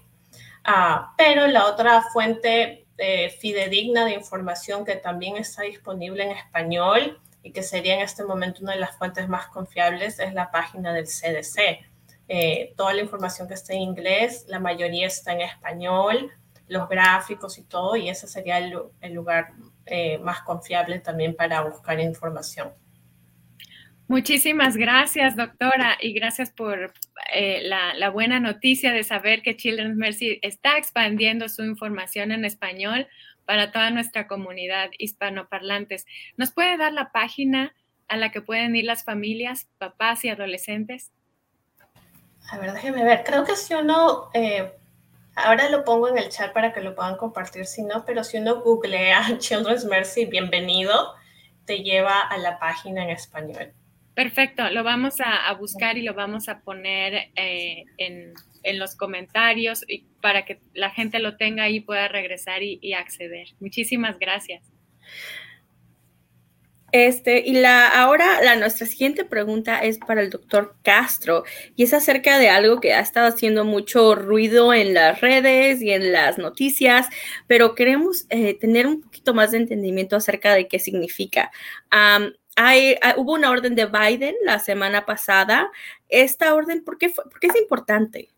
Ah, 0.68 1.14
pero 1.16 1.46
la 1.46 1.68
otra 1.68 2.02
fuente 2.12 2.85
eh, 2.98 3.30
fidedigna 3.30 4.06
de 4.06 4.14
información 4.14 4.86
que 4.86 4.96
también 4.96 5.38
está 5.38 5.64
disponible 5.64 6.24
en 6.24 6.32
español 6.32 7.20
y 7.44 7.52
que 7.52 7.62
sería 7.62 7.96
en 7.96 8.02
este 8.02 8.24
momento 8.24 8.62
una 8.64 8.74
de 8.74 8.80
las 8.80 8.98
fuentes 8.98 9.28
más 9.28 9.48
confiables 9.48 10.20
es 10.20 10.34
la 10.34 10.52
página 10.52 10.94
del 10.94 11.06
CDC. 11.06 11.86
eh, 12.28 12.74
toda 12.76 12.94
la 12.94 13.02
información 13.02 13.48
que 13.48 13.54
está 13.54 13.74
en 13.74 13.82
inglés, 13.82 14.46
la 14.48 14.60
mayoría 14.60 15.06
está 15.06 15.34
en 15.34 15.42
español, 15.42 16.32
los 16.68 16.90
gráficos 16.90 17.58
y 17.60 17.64
todo, 17.64 17.96
y 17.96 18.10
ese 18.10 18.28
sería 18.28 18.58
el, 18.58 19.14
lugar 19.14 19.52
eh, 19.86 20.18
más 20.18 20.42
confiable 20.42 21.00
también 21.00 21.36
para 21.36 21.62
buscar 21.62 22.00
información. 22.00 22.74
Muchísimas 24.08 24.78
gracias, 24.78 25.36
doctora, 25.36 25.98
y 26.00 26.14
gracias 26.14 26.52
por 26.52 26.94
eh, 27.34 27.64
la, 27.64 28.10
buena 28.10 28.40
noticia 28.40 28.94
de 28.94 29.04
saber 29.04 29.42
que 29.42 29.58
Children's 29.58 29.98
Mercy 29.98 30.38
está 30.44 30.78
expandiendo 30.78 31.50
su 31.50 31.64
información 31.64 32.32
en 32.32 32.46
español 32.46 33.08
para 33.46 33.72
toda 33.72 33.90
nuestra 33.90 34.28
comunidad 34.28 34.92
hispanoparlantes. 35.00 36.06
¿Nos 36.38 36.52
puede 36.52 36.78
dar 36.78 36.94
la 36.94 37.12
página 37.12 37.74
a 38.08 38.16
la 38.18 38.32
que 38.32 38.42
pueden 38.42 38.76
ir 38.76 38.86
las 38.86 39.04
familias, 39.04 39.68
papás 39.80 40.24
y 40.24 40.30
adolescentes? 40.30 41.12
A 42.52 42.60
ver, 42.60 42.74
déjeme 42.74 43.04
ver. 43.04 43.24
Creo 43.24 43.44
que 43.44 43.56
si 43.56 43.74
uno, 43.74 44.30
eh, 44.36 44.72
ahora 45.36 45.68
lo 45.70 45.84
pongo 45.84 46.10
en 46.10 46.20
el 46.20 46.30
chat 46.30 46.54
para 46.54 46.74
que 46.74 46.82
lo 46.82 46.94
puedan 46.94 47.18
compartir, 47.18 47.66
si 47.66 47.82
no, 47.82 48.06
pero 48.06 48.24
si 48.24 48.38
uno 48.38 48.62
googlea 48.62 49.26
Children's 49.40 49.86
Mercy, 49.86 50.26
bienvenido, 50.26 51.16
te 51.66 51.80
lleva 51.80 52.22
a 52.22 52.38
la 52.38 52.60
página 52.60 53.04
en 53.04 53.10
español. 53.10 53.74
Perfecto, 54.16 54.70
lo 54.70 54.86
vamos 54.86 55.16
a, 55.20 55.52
buscar 55.56 55.98
y 55.98 56.02
lo 56.02 56.14
vamos 56.14 56.48
a 56.48 56.62
poner 56.62 57.32
eh, 57.36 57.84
en, 57.98 58.34
los 58.80 58.96
comentarios 58.96 59.84
y 59.88 60.06
para 60.22 60.46
que 60.46 60.60
la 60.74 60.90
gente 60.90 61.20
lo 61.20 61.36
tenga 61.36 61.70
y 61.70 61.82
pueda 61.82 62.08
regresar 62.08 62.64
y, 62.64 62.94
acceder. 62.94 63.50
Muchísimas 63.60 64.18
gracias. 64.18 64.64
Este, 66.92 67.44
y 67.46 67.54
la 67.54 67.90
ahora 67.90 68.42
la 68.42 68.56
nuestra 68.56 68.88
siguiente 68.88 69.26
pregunta 69.26 69.80
es 69.80 69.98
para 69.98 70.22
el 70.22 70.30
doctor 70.30 70.78
Castro 70.82 71.44
y 71.76 71.84
es 71.84 71.94
acerca 71.94 72.40
de 72.40 72.48
algo 72.48 72.80
que 72.80 72.94
ha 72.94 73.02
estado 73.02 73.28
haciendo 73.28 73.66
mucho 73.66 74.16
ruido 74.16 74.74
en 74.74 74.94
las 74.94 75.20
redes 75.20 75.82
y 75.82 75.92
en 75.92 76.14
las 76.14 76.38
noticias, 76.38 77.08
pero 77.48 77.76
queremos 77.76 78.26
eh, 78.30 78.58
tener 78.58 78.88
un 78.88 79.02
poquito 79.02 79.34
más 79.34 79.52
de 79.52 79.58
entendimiento 79.58 80.16
acerca 80.16 80.56
de 80.56 80.70
qué 80.70 80.80
significa. 80.80 81.52
Hay, 82.56 82.96
ah, 83.02 83.16
hubo 83.18 83.34
una 83.34 83.52
orden 83.52 83.76
de 83.76 83.86
Biden 83.86 84.36
la 84.44 84.60
semana 84.60 85.06
pasada. 85.06 85.70
Esta 86.08 86.54
orden, 86.54 86.84
¿por 86.84 86.98
qué, 86.98 87.10
fue, 87.10 87.26
es 87.42 87.56
importante? 87.56 88.30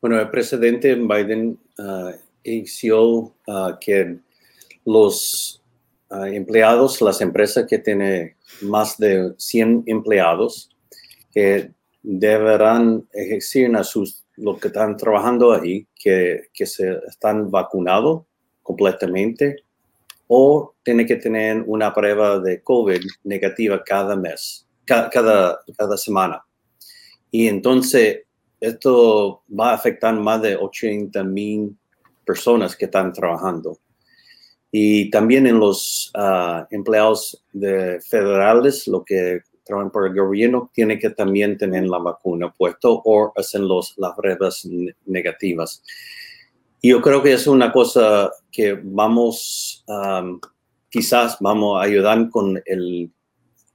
Bueno, 0.00 0.20
el 0.20 0.28
presidente 0.30 0.94
Biden 0.94 1.58
uh, 1.78 2.10
inició 2.44 3.34
ah, 3.48 3.78
que 3.80 4.18
los 4.84 5.62
empleados, 6.10 7.02
las 7.02 7.20
empresas 7.20 7.66
que 7.68 7.78
tienen 7.78 8.34
más 8.62 8.96
de 8.96 9.34
100 9.36 9.84
empleados, 9.84 10.70
que 11.30 11.70
deberán 12.02 13.06
ejercer 13.12 13.76
a 13.76 13.84
sus, 13.84 14.24
los 14.36 14.58
que 14.58 14.68
están 14.68 14.96
trabajando 14.96 15.52
ahí, 15.52 15.86
que 15.94 16.48
se 16.64 16.98
están 17.06 17.50
vacunados 17.50 18.22
completamente 18.62 19.64
o 20.28 20.74
tiene 20.84 21.06
que 21.06 21.16
tener 21.16 21.64
una 21.66 21.92
prueba 21.92 22.38
de 22.38 22.62
COVID 22.62 23.00
negativa 23.24 23.82
cada 23.82 24.14
mes, 24.14 24.66
cada, 24.84 25.10
cada, 25.10 25.96
semana. 25.96 26.44
Y 27.30 27.48
entonces 27.48 28.20
esto 28.60 29.42
va 29.48 29.70
a 29.70 29.74
afectar 29.74 30.14
más 30.14 30.42
de 30.42 30.56
80 30.56 31.24
mil 31.24 31.76
personas 32.24 32.76
que 32.76 32.84
están 32.84 33.12
trabajando. 33.12 33.78
Y 34.70 35.10
también 35.10 35.46
en 35.46 35.58
los 35.58 36.10
ah, 36.14 36.66
empleados 36.70 37.42
de 37.52 38.00
federales, 38.02 38.86
lo 38.86 39.02
que 39.02 39.40
trabajan 39.64 39.90
por 39.90 40.06
el 40.06 40.14
gobierno, 40.14 40.70
tiene 40.74 40.98
que 40.98 41.10
también 41.10 41.56
tener 41.56 41.84
la 41.84 41.98
vacuna 41.98 42.52
puesto 42.52 43.00
o 43.02 43.32
hacen 43.34 43.66
los, 43.66 43.94
las 43.96 44.14
pruebas 44.14 44.68
negativas 45.06 45.82
yo 46.82 47.02
creo 47.02 47.22
que 47.22 47.32
es 47.32 47.46
una 47.46 47.72
cosa 47.72 48.30
que 48.52 48.78
vamos, 48.82 49.84
quizás 50.88 51.36
vamos 51.40 51.80
a 51.80 51.84
ayudar 51.84 52.28
con 52.30 52.60
el 52.64 53.10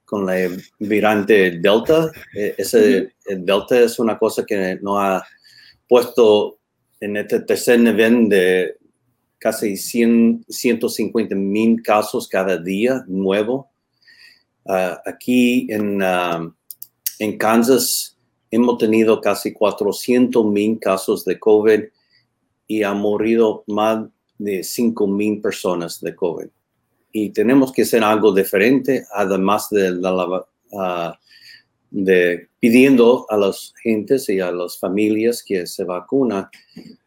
con 0.05 0.27
la 0.27 0.35
virante 0.77 1.59
Delta. 1.59 2.11
E, 2.35 2.53
ese 2.57 3.15
Delta 3.25 3.79
es 3.79 3.97
una 3.97 4.17
cosa 4.17 4.45
que 4.45 4.77
nos 4.81 4.99
ha 4.99 5.23
puesto 5.87 6.59
en 6.99 7.17
este 7.17 7.39
tercer 7.39 7.79
nivel 7.79 8.29
de 8.29 8.77
casi 9.39 9.75
100, 9.75 10.45
150 10.47 11.35
mil 11.35 11.81
casos 11.81 12.27
cada 12.27 12.57
día 12.57 13.03
nuevo. 13.07 13.71
Ah, 14.65 15.01
aquí 15.05 15.67
en, 15.69 16.01
en 17.19 17.37
Kansas 17.37 18.15
hemos 18.51 18.77
tenido 18.77 19.19
casi 19.19 19.51
400 19.51 20.45
mil 20.45 20.79
casos 20.79 21.25
de 21.25 21.39
COVID 21.39 21.81
y 22.73 22.81
ha 22.81 22.93
morido 22.93 23.63
más 23.67 24.07
de 24.39 24.63
5 24.63 25.05
mil 25.05 25.41
personas 25.41 26.01
de 26.01 26.15
COVID. 26.15 26.47
Y 27.11 27.29
tenemos 27.29 27.71
que 27.71 27.83
hacer 27.83 28.03
algo 28.03 28.33
diferente, 28.33 29.05
además 29.13 29.69
de, 29.69 29.91
la, 29.91 30.43
ah, 30.75 31.19
de 31.91 32.49
pidiendo 32.59 33.27
a 33.29 33.37
las 33.37 33.73
gentes 33.83 34.27
y 34.29 34.39
a 34.39 34.51
las 34.51 34.79
familias 34.79 35.43
que 35.43 35.67
se 35.67 35.83
vacunan. 35.83 36.47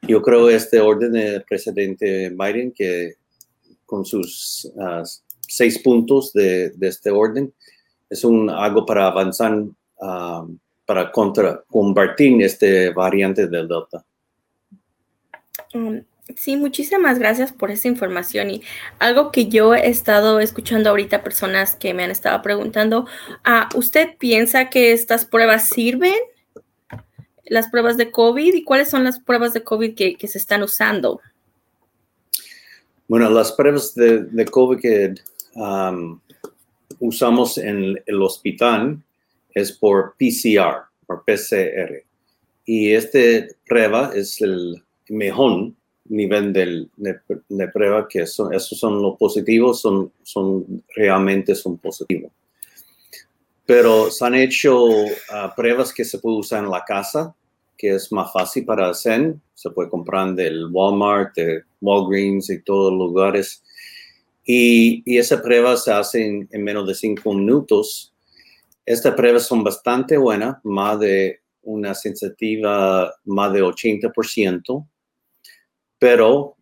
Yo 0.03 0.23
creo 0.23 0.49
este 0.49 0.79
orden 0.79 1.13
del 1.13 1.43
presidente 1.43 2.31
Biden, 2.31 2.71
que 2.71 3.15
con 3.85 4.05
sus 4.05 4.71
ah, 4.81 5.03
seis 5.41 5.81
puntos 5.81 6.33
de, 6.33 6.71
de, 6.71 6.87
este 6.87 7.11
orden, 7.11 7.53
es 8.09 8.23
un, 8.23 8.49
algo 8.49 8.87
para 8.87 9.09
avanzar, 9.09 9.65
ah, 10.01 10.47
para 10.87 11.11
contra, 11.11 11.65
combatir 11.67 12.41
este 12.43 12.91
variante 12.91 13.49
del 13.49 13.67
Delta. 13.67 14.07
Sí, 16.35 16.57
muchísimas 16.57 17.21
gracias 17.21 17.53
por 17.53 17.71
esa 17.71 17.87
información 17.87 18.51
y 18.51 18.63
algo 18.99 19.31
que 19.31 19.47
yo 19.47 19.77
he 19.77 19.89
estado 19.89 20.41
escuchando 20.41 20.91
ahorita 20.91 21.23
personas 21.23 21.77
que 21.77 21.95
me 21.95 22.03
han 22.03 22.11
estado 22.11 22.43
preguntando, 22.43 23.07
ah, 23.45 23.69
¿usted 23.77 24.17
piensa 24.19 24.69
que 24.69 24.91
estas 24.91 25.25
pruebas 25.25 25.69
sirven? 25.69 26.17
Las 27.45 27.69
pruebas 27.69 27.97
de 27.97 28.11
COVID 28.11 28.55
y 28.55 28.65
cuáles 28.65 28.91
son 28.91 29.05
las 29.05 29.21
pruebas 29.21 29.53
de 29.53 29.63
COVID 29.63 29.95
que, 29.95 30.17
se 30.27 30.39
están 30.39 30.65
usando? 30.65 31.21
Bueno, 33.07 33.31
las 33.31 33.53
pruebas 33.53 33.95
de, 33.95 34.47
COVID 34.51 34.81
que 34.81 35.15
usamos 36.99 37.57
en 37.57 38.03
el 38.05 38.21
hospital 38.21 39.01
es 39.55 39.71
por 39.71 40.17
PCR, 40.19 40.89
por 41.07 41.25
PCR. 41.25 42.03
Y 42.65 42.93
esta 42.95 43.47
prueba 43.65 44.11
es 44.13 44.41
el 44.43 44.83
mejor 45.09 45.73
nivel 46.09 46.53
de, 46.53 46.89
de, 47.49 47.69
prueba 47.69 48.07
que 48.09 48.27
son, 48.27 48.55
esos 48.55 48.79
son 48.79 49.03
los 49.03 49.17
positivos, 49.17 49.81
son, 49.81 50.13
son 50.23 50.85
realmente 50.95 51.55
son 51.55 51.79
positivos. 51.79 52.31
Pero 53.65 54.11
se 54.11 54.25
han 54.25 54.35
hecho 54.35 54.87
ah, 55.31 55.53
pruebas 55.57 55.93
que 55.93 56.05
se 56.05 56.19
puede 56.19 56.37
usar 56.37 56.65
en 56.65 56.71
la 56.71 56.85
casa, 56.85 57.35
que 57.77 57.95
es 57.95 58.13
más 58.13 58.33
fácil 58.33 58.65
para 58.65 58.89
hacer. 58.89 59.35
Se 59.55 59.71
puede 59.71 59.91
comprar 59.91 60.35
del 60.35 60.67
Walmart, 60.71 61.35
de 61.35 61.63
Walgreens 61.81 62.49
y 62.51 62.63
todos 62.63 62.93
los 62.93 63.09
lugares. 63.09 63.63
Y, 64.45 65.03
y 65.05 65.19
esa 65.19 65.43
prueba 65.43 65.77
se 65.77 65.93
hace 65.93 66.25
en, 66.25 66.49
en 66.53 66.63
menos 66.63 66.87
de 66.87 66.95
cinco 66.95 67.35
minutos. 67.35 68.15
Estas 68.85 69.15
pruebas 69.15 69.47
son 69.47 69.65
bastante 69.65 70.17
buenas, 70.17 70.59
más 70.63 71.01
de 71.01 71.41
una 71.63 71.95
sensitiva 71.95 73.13
más 73.25 73.53
de 73.53 73.63
80% 73.63 74.87
pero 75.99 76.57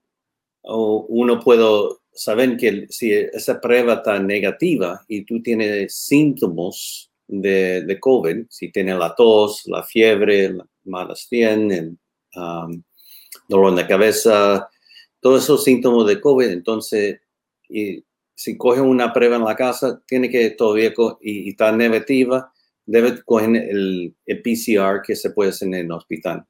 uno 0.63 1.41
puede 1.41 1.65
saber 2.13 2.57
que 2.57 2.87
si 2.89 3.13
esa 3.13 3.61
prueba 3.61 3.95
está 3.95 4.19
negativa 4.19 5.05
y 5.09 5.25
tú 5.25 5.43
tienes 5.43 5.95
síntomas 5.95 7.11
de, 7.27 7.83
de 7.83 8.01
COVID, 8.01 8.47
si 8.49 8.71
tienes 8.71 8.97
la 8.97 9.15
tos, 9.15 9.63
la 9.67 9.83
fiebre, 9.83 10.51
la 10.51 10.67
malas 10.85 11.27
el 11.31 11.97
um, 12.37 12.83
dolor 13.49 13.75
de 13.75 13.87
cabeza, 13.87 14.69
todos 15.21 15.45
esos 15.45 15.65
síntomas 15.65 16.07
de 16.07 16.21
COVID, 16.21 16.49
entonces 16.49 17.21
y 17.69 18.05
si 18.35 18.57
coge 18.57 18.81
una 18.81 19.13
prueba 19.13 19.37
en 19.37 19.45
la 19.45 19.57
casa, 19.57 20.03
tiene 20.07 20.29
que 20.29 20.51
todavía, 20.51 20.93
y, 21.21 21.47
y 21.47 21.49
está 21.51 21.73
negativa, 21.73 22.53
debe 22.85 23.23
coger 23.25 23.57
el, 23.57 24.15
el, 24.27 24.43
PCR 24.43 25.03
que 25.03 25.17
se 25.17 25.31
puede 25.31 25.51
hacer 25.51 25.69
en 25.69 25.75
el 25.75 25.93
hospital 25.93 26.45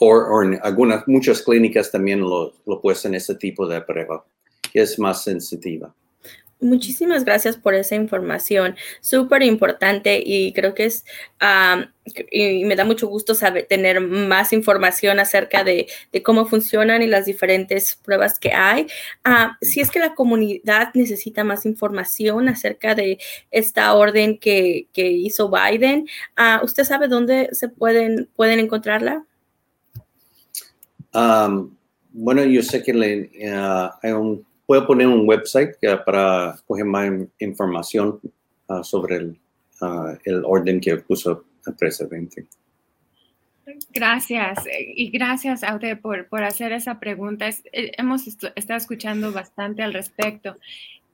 o, 0.00 0.42
en 0.42 0.58
algunas, 0.62 1.06
muchas 1.06 1.42
clínicas 1.42 1.90
también 1.90 2.20
lo, 2.20 2.52
lo 2.66 2.80
en 3.04 3.14
ese 3.14 3.34
tipo 3.34 3.66
de 3.66 3.80
prueba, 3.80 4.24
que 4.72 4.80
es 4.80 4.98
más 4.98 5.24
sensitiva. 5.24 5.94
Muchísimas 6.58 7.22
gracias 7.26 7.58
por 7.58 7.74
esa 7.74 7.96
información, 7.96 8.76
súper 9.02 9.42
importante 9.42 10.22
y 10.24 10.54
creo 10.54 10.72
que 10.72 10.86
es, 10.86 11.04
y 12.30 12.64
me 12.64 12.76
da 12.76 12.84
mucho 12.86 13.08
gusto 13.08 13.34
saber, 13.34 13.66
tener 13.66 14.00
más 14.00 14.54
información 14.54 15.20
acerca 15.20 15.64
de, 15.64 15.86
cómo 16.24 16.46
funcionan 16.46 17.02
y 17.02 17.08
las 17.08 17.26
diferentes 17.26 17.96
pruebas 17.96 18.38
que 18.38 18.52
hay. 18.54 18.86
Ah, 19.22 19.58
si 19.60 19.80
es 19.80 19.90
que 19.90 19.98
la 19.98 20.14
comunidad 20.14 20.94
necesita 20.94 21.44
más 21.44 21.66
información 21.66 22.48
acerca 22.48 22.94
de 22.94 23.18
esta 23.50 23.92
orden 23.92 24.38
que, 24.38 24.88
hizo 24.94 25.50
Biden, 25.50 26.08
ah, 26.36 26.62
¿usted 26.64 26.84
sabe 26.84 27.08
dónde 27.08 27.50
se 27.52 27.68
pueden, 27.68 28.30
pueden 28.34 28.60
encontrarla? 28.60 29.26
Bueno, 32.12 32.44
yo 32.44 32.62
sé 32.62 32.82
que 32.82 32.94
le, 32.94 33.30
ah, 33.52 33.98
hay 34.02 34.12
un 34.12 34.44
puedo 34.66 34.86
poner 34.86 35.06
un 35.06 35.26
website 35.26 35.76
para 36.04 36.56
coger 36.66 36.84
más 36.84 37.10
información 37.38 38.20
ah, 38.68 38.82
sobre 38.82 39.16
el, 39.16 39.38
ah, 39.80 40.14
el, 40.24 40.44
orden 40.44 40.80
que 40.80 40.96
puso 40.96 41.44
el 41.66 41.74
presidente. 41.74 42.46
Gracias 43.92 44.58
y 44.94 45.10
gracias 45.10 45.62
a 45.64 45.74
usted 45.74 45.98
por, 46.00 46.28
por 46.28 46.42
hacer 46.42 46.72
esa 46.72 47.00
pregunta. 47.00 47.48
Eh, 47.48 47.92
hemos 47.96 48.26
estado 48.26 48.76
escuchando 48.76 49.32
bastante 49.32 49.82
al 49.82 49.92
respecto 49.92 50.56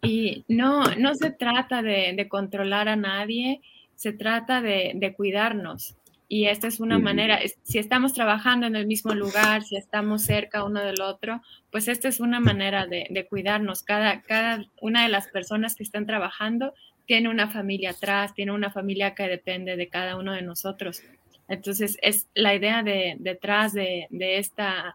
y 0.02 0.44
no, 0.48 0.84
no 0.96 1.14
se 1.14 1.30
trata 1.30 1.82
de, 1.82 2.12
de 2.14 2.28
controlar 2.28 2.88
a 2.88 2.96
nadie, 2.96 3.60
se 3.94 4.12
trata 4.12 4.60
de, 4.60 4.92
de 4.94 5.14
cuidarnos. 5.14 5.96
Y 6.32 6.46
esta 6.46 6.66
es 6.66 6.80
una 6.80 6.98
manera, 6.98 7.40
si 7.62 7.78
estamos 7.78 8.14
trabajando 8.14 8.66
en 8.66 8.74
el 8.74 8.86
mismo 8.86 9.12
lugar, 9.12 9.64
si 9.64 9.76
estamos 9.76 10.22
cerca 10.22 10.64
uno 10.64 10.80
del 10.80 11.02
otro, 11.02 11.42
pues 11.70 11.88
esta 11.88 12.08
es 12.08 12.20
una 12.20 12.40
manera 12.40 12.86
de, 12.86 13.26
cuidarnos. 13.28 13.82
Cada, 13.82 14.22
cada 14.22 14.64
una 14.80 15.02
de 15.02 15.10
las 15.10 15.28
personas 15.28 15.76
que 15.76 15.82
están 15.82 16.06
trabajando 16.06 16.72
tiene 17.04 17.28
una 17.28 17.50
familia 17.50 17.90
atrás, 17.90 18.32
tiene 18.32 18.52
una 18.52 18.70
familia 18.70 19.14
que 19.14 19.24
depende 19.24 19.76
de 19.76 19.88
cada 19.88 20.16
uno 20.16 20.32
de 20.32 20.40
nosotros. 20.40 21.02
Entonces, 21.48 21.98
es 22.00 22.28
la 22.34 22.54
idea 22.54 22.82
de, 22.82 23.16
detrás 23.18 23.74
de, 23.74 24.06
de 24.08 24.38
esta 24.38 24.94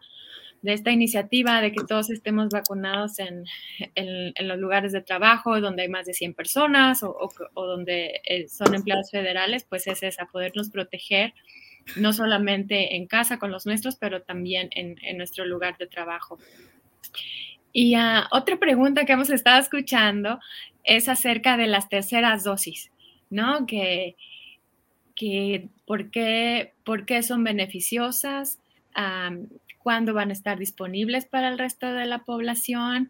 de 0.62 0.74
esta 0.74 0.92
iniciativa 0.92 1.62
de 1.62 1.72
que 1.72 1.84
todos 1.86 2.10
estemos 2.10 2.50
vacunados 2.50 3.20
en, 3.20 3.46
en, 3.96 4.48
los 4.48 4.58
lugares 4.58 4.92
de 4.92 5.02
trabajo 5.02 5.60
donde 5.62 5.84
hay 5.84 5.90
más 5.90 6.06
de 6.06 6.14
100 6.14 6.34
personas 6.34 7.04
o, 7.04 7.16
o, 7.54 7.66
donde 7.66 8.22
eh, 8.26 8.48
son 8.48 8.74
empleados 8.74 9.12
federales, 9.12 9.66
pues 9.70 9.88
es 9.88 10.04
esa, 10.04 10.26
podernos 10.26 10.70
proteger 10.70 11.34
no 11.96 12.12
solamente 12.12 12.96
en 12.96 13.08
casa 13.08 13.40
con 13.40 13.52
los 13.52 13.66
nuestros, 13.66 13.96
pero 13.96 14.22
también 14.22 14.70
en, 14.72 14.98
en 15.04 15.18
nuestro 15.18 15.46
lugar 15.46 15.78
de 15.78 15.88
trabajo. 15.88 16.38
Y 17.72 17.96
uh, 17.96 18.24
otra 18.32 18.58
pregunta 18.58 19.06
que 19.06 19.14
hemos 19.14 19.30
estado 19.30 19.60
escuchando 19.60 20.40
es 20.84 21.10
acerca 21.10 21.58
de 21.58 21.68
las 21.68 21.90
terceras 21.90 22.44
dosis, 22.44 22.92
¿no? 23.30 23.66
Que, 23.68 24.16
que 25.16 25.68
¿por, 25.86 26.10
qué, 26.10 26.74
¿por 26.84 27.06
qué 27.06 27.22
son 27.24 27.44
beneficiosas? 27.44 28.60
Cuándo 29.88 30.14
van 30.14 30.32
a 30.32 30.34
estar 30.34 30.60
disponibles 30.60 31.28
para 31.28 31.48
el 31.48 31.58
resto 31.58 31.88
de 31.88 32.06
la 32.06 32.26
población. 32.26 33.10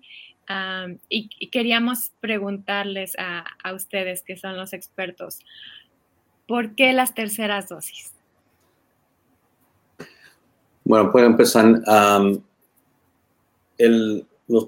y, 1.10 1.50
queríamos 1.50 2.12
preguntarles 2.20 3.14
a, 3.18 3.74
ustedes, 3.74 4.22
que 4.22 4.38
son 4.38 4.56
los 4.56 4.74
expertos, 4.74 5.40
¿por 6.48 6.76
qué 6.76 6.94
las 6.94 7.16
terceras 7.16 7.68
dosis? 7.68 8.12
Bueno, 10.84 11.12
puedo 11.12 11.26
empezar. 11.26 11.82
los 13.80 14.66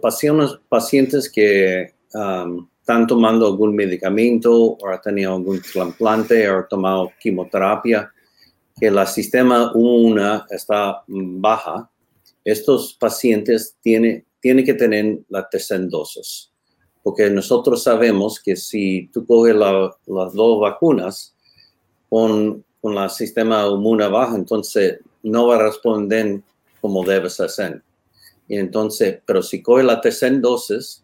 pacientes, 0.67 1.31
que 1.31 1.93
están 2.11 3.05
tomando 3.05 3.45
algún 3.45 3.75
medicamento 3.75 4.51
o 4.51 4.87
han 4.87 4.99
tenido 4.99 5.35
algún 5.35 5.61
trasplante 5.61 6.49
o 6.49 6.57
han 6.57 6.67
tomado 6.67 7.11
quimioterapia, 7.19 8.11
que 8.79 8.87
el 8.87 9.05
sistema 9.05 9.71
1 9.75 10.45
está 10.49 11.03
baja, 11.07 11.87
estos 12.43 12.93
pacientes 12.93 13.75
tienen, 13.81 14.25
que 14.41 14.73
tener 14.73 15.19
la 15.29 15.47
tercera 15.49 15.83
dosis, 15.85 16.51
porque 17.03 17.29
nosotros 17.29 17.83
sabemos 17.83 18.39
que 18.39 18.55
si 18.55 19.09
tú 19.13 19.25
coges 19.25 19.55
las 19.55 20.33
dos 20.33 20.59
vacunas 20.59 21.35
con, 22.09 22.63
con 22.81 22.97
el 22.97 23.09
sistema 23.09 23.67
inmune 23.67 24.07
bajo, 24.07 24.35
entonces 24.35 24.99
no 25.23 25.47
va 25.47 25.55
a 25.55 25.63
responder 25.63 26.41
como 26.81 27.03
debes 27.03 27.39
hacer. 27.39 27.81
Y 28.47 28.57
entonces, 28.57 29.19
pero 29.25 29.43
si 29.43 29.61
coges 29.61 29.85
la 29.85 30.01
tercera 30.01 30.37
dosis, 30.37 31.03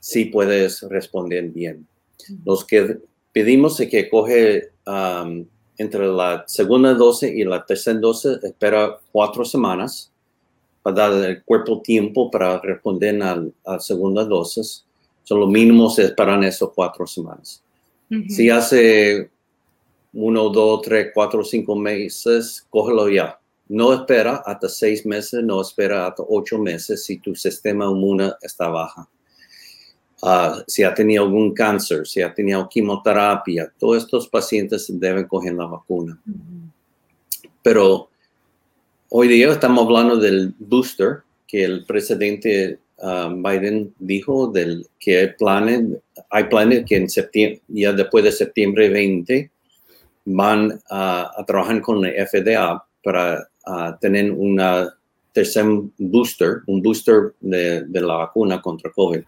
sí 0.00 0.26
puedes 0.26 0.82
responder 0.82 1.50
bien. 1.50 1.86
Los 2.44 2.64
que 2.64 2.98
pedimos 3.32 3.78
es 3.80 3.88
que 3.88 4.08
coge 4.08 4.70
um, 4.86 5.46
entre 5.76 6.06
la 6.06 6.44
segunda 6.46 6.94
dosis 6.94 7.30
y 7.32 7.44
la 7.44 7.64
tercera 7.64 7.98
dosis, 7.98 8.42
espera 8.42 8.98
cuatro 9.12 9.44
semanas 9.44 10.10
para 10.84 10.96
dar 10.96 11.12
al 11.14 11.42
cuerpo 11.44 11.80
tiempo 11.80 12.30
para 12.30 12.60
responder 12.60 13.20
a 13.22 13.42
la 13.64 13.80
segunda 13.80 14.22
dosis. 14.22 14.84
Son 15.22 15.40
lo 15.40 15.46
mínimo 15.46 15.88
se 15.88 16.04
esperan 16.04 16.44
esos 16.44 16.72
cuatro 16.74 17.06
semanas. 17.06 17.62
Si 18.28 18.50
hace 18.50 19.30
uno, 20.12 20.50
dos, 20.50 20.82
tres, 20.82 21.10
cuatro, 21.14 21.42
cinco 21.42 21.74
meses, 21.74 22.66
cógelo 22.68 23.08
ya. 23.08 23.40
No 23.66 23.94
espera 23.94 24.42
hasta 24.44 24.68
seis 24.68 25.06
meses, 25.06 25.42
no 25.42 25.62
espera 25.62 26.06
hasta 26.06 26.22
ocho 26.28 26.58
meses 26.58 27.02
si 27.02 27.16
tu 27.16 27.34
sistema 27.34 27.86
inmune 27.86 28.32
está 28.42 28.68
baja. 28.68 29.08
Ah, 30.22 30.62
si 30.66 30.82
ha 30.82 30.92
tenido 30.92 31.24
algún 31.24 31.54
cáncer, 31.54 32.06
si 32.06 32.20
ha 32.20 32.32
tenido 32.34 32.68
quimioterapia, 32.68 33.72
todos 33.78 34.04
estos 34.04 34.28
pacientes 34.28 34.86
deben 35.00 35.26
coger 35.26 35.54
la 35.54 35.64
vacuna. 35.64 36.20
Pero 37.62 38.10
Hoy 39.10 39.28
día 39.28 39.52
estamos 39.52 39.84
hablando 39.84 40.16
del 40.16 40.54
booster 40.58 41.18
que 41.46 41.62
el 41.62 41.84
presidente 41.84 42.78
ah, 43.00 43.32
Biden 43.32 43.94
dijo 43.98 44.48
del 44.48 44.86
que 44.98 45.18
hay 45.18 45.28
planes, 45.38 45.82
hay 46.30 46.44
planes 46.44 46.84
que 46.86 46.96
en 46.96 47.08
septiembre, 47.08 47.60
ya 47.68 47.92
después 47.92 48.24
de 48.24 48.32
septiembre 48.32 48.88
20 48.88 49.50
van 50.24 50.80
a 50.90 51.44
trabajar 51.46 51.82
con 51.82 52.00
la 52.00 52.08
FDA 52.26 52.84
para 53.02 53.46
ah, 53.66 53.96
tener 54.00 54.32
una 54.32 54.92
tercer 55.32 55.66
booster, 55.98 56.62
un 56.66 56.80
booster 56.80 57.34
de, 57.40 57.84
la 57.92 58.14
vacuna 58.14 58.62
contra 58.62 58.90
COVID. 58.90 59.20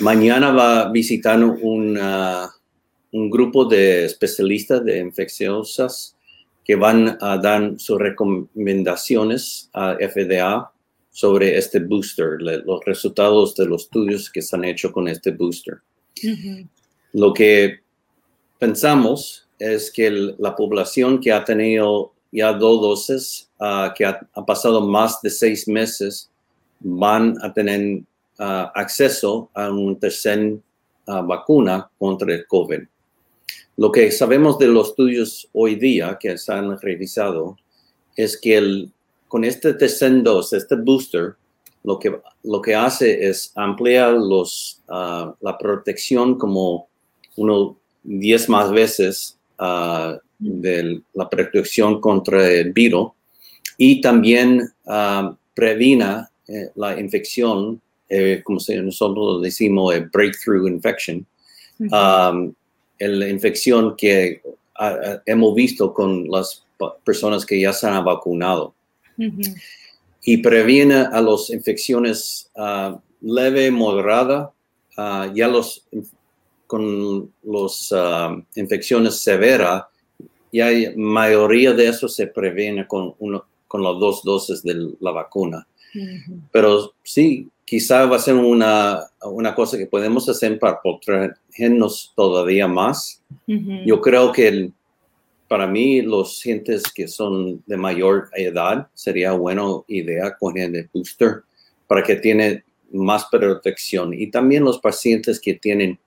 Mañana 0.00 0.52
va 0.52 0.82
a 0.82 0.92
visitar 0.92 1.42
un, 1.42 1.98
un 3.12 3.30
grupo 3.30 3.64
de 3.64 4.04
especialistas 4.04 4.84
de 4.84 4.98
infecciosas 4.98 6.13
que 6.64 6.76
van 6.76 7.18
a 7.20 7.36
dar 7.36 7.74
sus 7.78 7.98
recomendaciones 7.98 9.68
a 9.74 9.96
FDA 9.96 10.70
sobre 11.10 11.56
este 11.56 11.78
booster, 11.78 12.40
los 12.40 12.84
resultados 12.84 13.54
de 13.54 13.66
los 13.66 13.84
estudios 13.84 14.30
que 14.30 14.42
se 14.42 14.56
han 14.56 14.64
hecho 14.64 14.90
con 14.90 15.06
este 15.06 15.30
booster. 15.30 15.78
Lo 17.12 17.32
que 17.32 17.80
pensamos 18.58 19.46
es 19.58 19.92
que 19.92 20.10
la 20.38 20.56
población 20.56 21.20
que 21.20 21.32
ha 21.32 21.44
tenido 21.44 22.12
ya 22.32 22.52
dos 22.52 22.80
dosis, 22.80 23.48
ah, 23.60 23.94
que 23.96 24.04
ha, 24.04 24.18
pasado 24.44 24.80
más 24.80 25.22
de 25.22 25.30
seis 25.30 25.68
meses, 25.68 26.28
van 26.80 27.36
a 27.42 27.52
tener 27.52 28.02
ah, 28.38 28.72
acceso 28.74 29.48
a 29.54 29.70
una 29.70 29.96
tercera 29.96 30.50
ah, 31.06 31.20
vacuna 31.20 31.88
contra 31.96 32.34
el 32.34 32.44
COVID. 32.46 32.82
Lo 33.76 33.90
que 33.90 34.10
sabemos 34.12 34.58
de 34.58 34.68
los 34.68 34.90
estudios 34.90 35.48
hoy 35.52 35.74
día 35.76 36.16
que 36.20 36.38
se 36.38 36.52
han 36.52 36.78
revisado 36.80 37.56
es 38.16 38.38
que 38.40 38.56
el, 38.56 38.92
con 39.28 39.44
este 39.44 39.76
TCN2, 39.76 40.56
este 40.56 40.76
booster, 40.76 41.34
lo 41.82 41.98
que, 41.98 42.16
lo 42.44 42.62
que 42.62 42.74
hace 42.74 43.28
es 43.28 43.52
ampliar 43.56 44.14
los, 44.14 44.80
ah, 44.88 45.34
la 45.40 45.58
protección 45.58 46.38
como 46.38 46.88
uno 47.36 47.76
10 48.04 48.48
más 48.48 48.70
veces 48.70 49.38
uh, 49.58 50.18
de 50.38 51.02
la 51.14 51.28
protección 51.28 52.00
contra 52.00 52.48
el 52.50 52.72
virus 52.72 53.12
y 53.76 54.00
también 54.00 54.72
uh, 54.84 55.34
previna 55.54 56.30
eh, 56.46 56.70
la 56.74 57.00
infección, 57.00 57.80
eh, 58.08 58.42
como 58.44 58.58
nosotros 58.82 59.42
decimos, 59.42 59.94
breakthrough 60.12 60.68
infection, 60.68 61.26
la 62.98 63.28
infección 63.28 63.96
que 63.96 64.42
ah, 64.76 64.96
ah, 65.04 65.22
hemos 65.26 65.54
visto 65.54 65.92
con 65.92 66.28
las 66.28 66.64
personas 67.04 67.44
que 67.46 67.60
ya 67.60 67.72
se 67.72 67.86
han 67.86 68.04
vacunado. 68.04 68.74
Y 70.26 70.38
previene 70.38 70.96
a 70.96 71.20
las 71.20 71.50
infecciones 71.50 72.50
uh, 72.56 72.98
leve, 73.20 73.70
moderada, 73.70 74.52
ya 75.34 75.48
los 75.48 75.86
con 76.66 77.32
las 77.42 77.92
infecciones 78.54 79.18
severas, 79.18 79.84
ya 80.52 80.68
mayoría 80.96 81.72
de 81.72 81.88
eso 81.88 82.08
se 82.08 82.28
previene 82.28 82.86
con, 82.86 83.14
uno, 83.18 83.44
con 83.68 83.82
las 83.82 83.98
dos 83.98 84.22
dosis 84.22 84.62
de 84.62 84.92
la 85.00 85.10
vacuna. 85.10 85.66
Pero 86.50 86.94
sí, 87.02 87.48
quizá 87.64 88.06
va 88.06 88.16
a 88.16 88.20
ser 88.20 88.34
una, 88.34 89.00
una 89.22 89.54
cosa 89.54 89.76
que 89.78 89.86
podemos 89.86 90.28
hacer 90.28 90.58
para 90.58 90.80
protegernos 90.80 92.12
todavía 92.14 92.68
más. 92.68 93.22
Yo 93.46 94.00
creo 94.00 94.32
que 94.32 94.70
para 95.48 95.66
mí 95.66 96.02
los 96.02 96.34
pacientes 96.34 96.82
que 96.92 97.08
son 97.08 97.62
de 97.66 97.76
mayor 97.76 98.30
edad 98.34 98.88
sería 98.94 99.32
buena 99.32 99.62
idea 99.86 100.36
coger 100.36 100.74
el 100.74 100.88
booster 100.92 101.42
para 101.86 102.02
que 102.02 102.16
tiene 102.16 102.64
más 102.92 103.26
protección. 103.26 104.14
Y 104.14 104.30
también 104.30 104.64
los 104.64 104.78
pacientes 104.78 105.40
que 105.40 105.54
tienen 105.54 105.98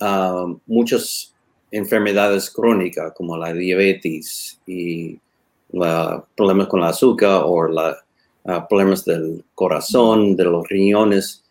ah, 0.00 0.46
muchas 0.66 1.34
enfermedades 1.70 2.50
crónicas 2.50 3.12
como 3.14 3.36
la 3.36 3.52
diabetes 3.52 4.60
y 4.66 5.18
problemas 6.36 6.66
con 6.66 6.80
el 6.80 6.86
azúcar 6.86 7.42
o 7.44 7.68
la, 7.68 7.96
ah, 8.44 8.66
problemas 8.68 9.04
del 9.04 9.44
corazón, 9.54 10.36
de 10.36 10.44
los 10.44 10.68
riñones, 10.68 11.44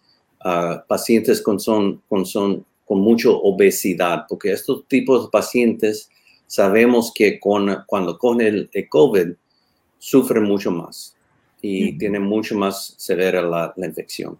uh, 0.46 0.86
pacientes 0.88 1.42
con, 1.42 1.60
son, 1.60 2.02
con, 2.08 2.26
son, 2.26 2.66
con 2.86 3.00
mucha 3.00 3.30
obesidad, 3.30 4.26
porque 4.28 4.52
estos 4.52 4.88
tipos 4.88 5.26
de 5.26 5.30
pacientes 5.32 6.10
sabemos 6.48 7.12
que 7.14 7.40
con, 7.40 7.84
cuando 7.86 8.18
con 8.18 8.42
el, 8.42 8.70
COVID 8.90 9.34
sufren 9.98 10.44
mucho 10.44 10.72
más 10.72 11.16
y 11.62 11.98
tienen 11.98 12.24
mucho 12.24 12.56
más 12.56 12.96
severa 12.98 13.42
la, 13.42 13.74
la 13.76 13.86
infección. 13.86 14.40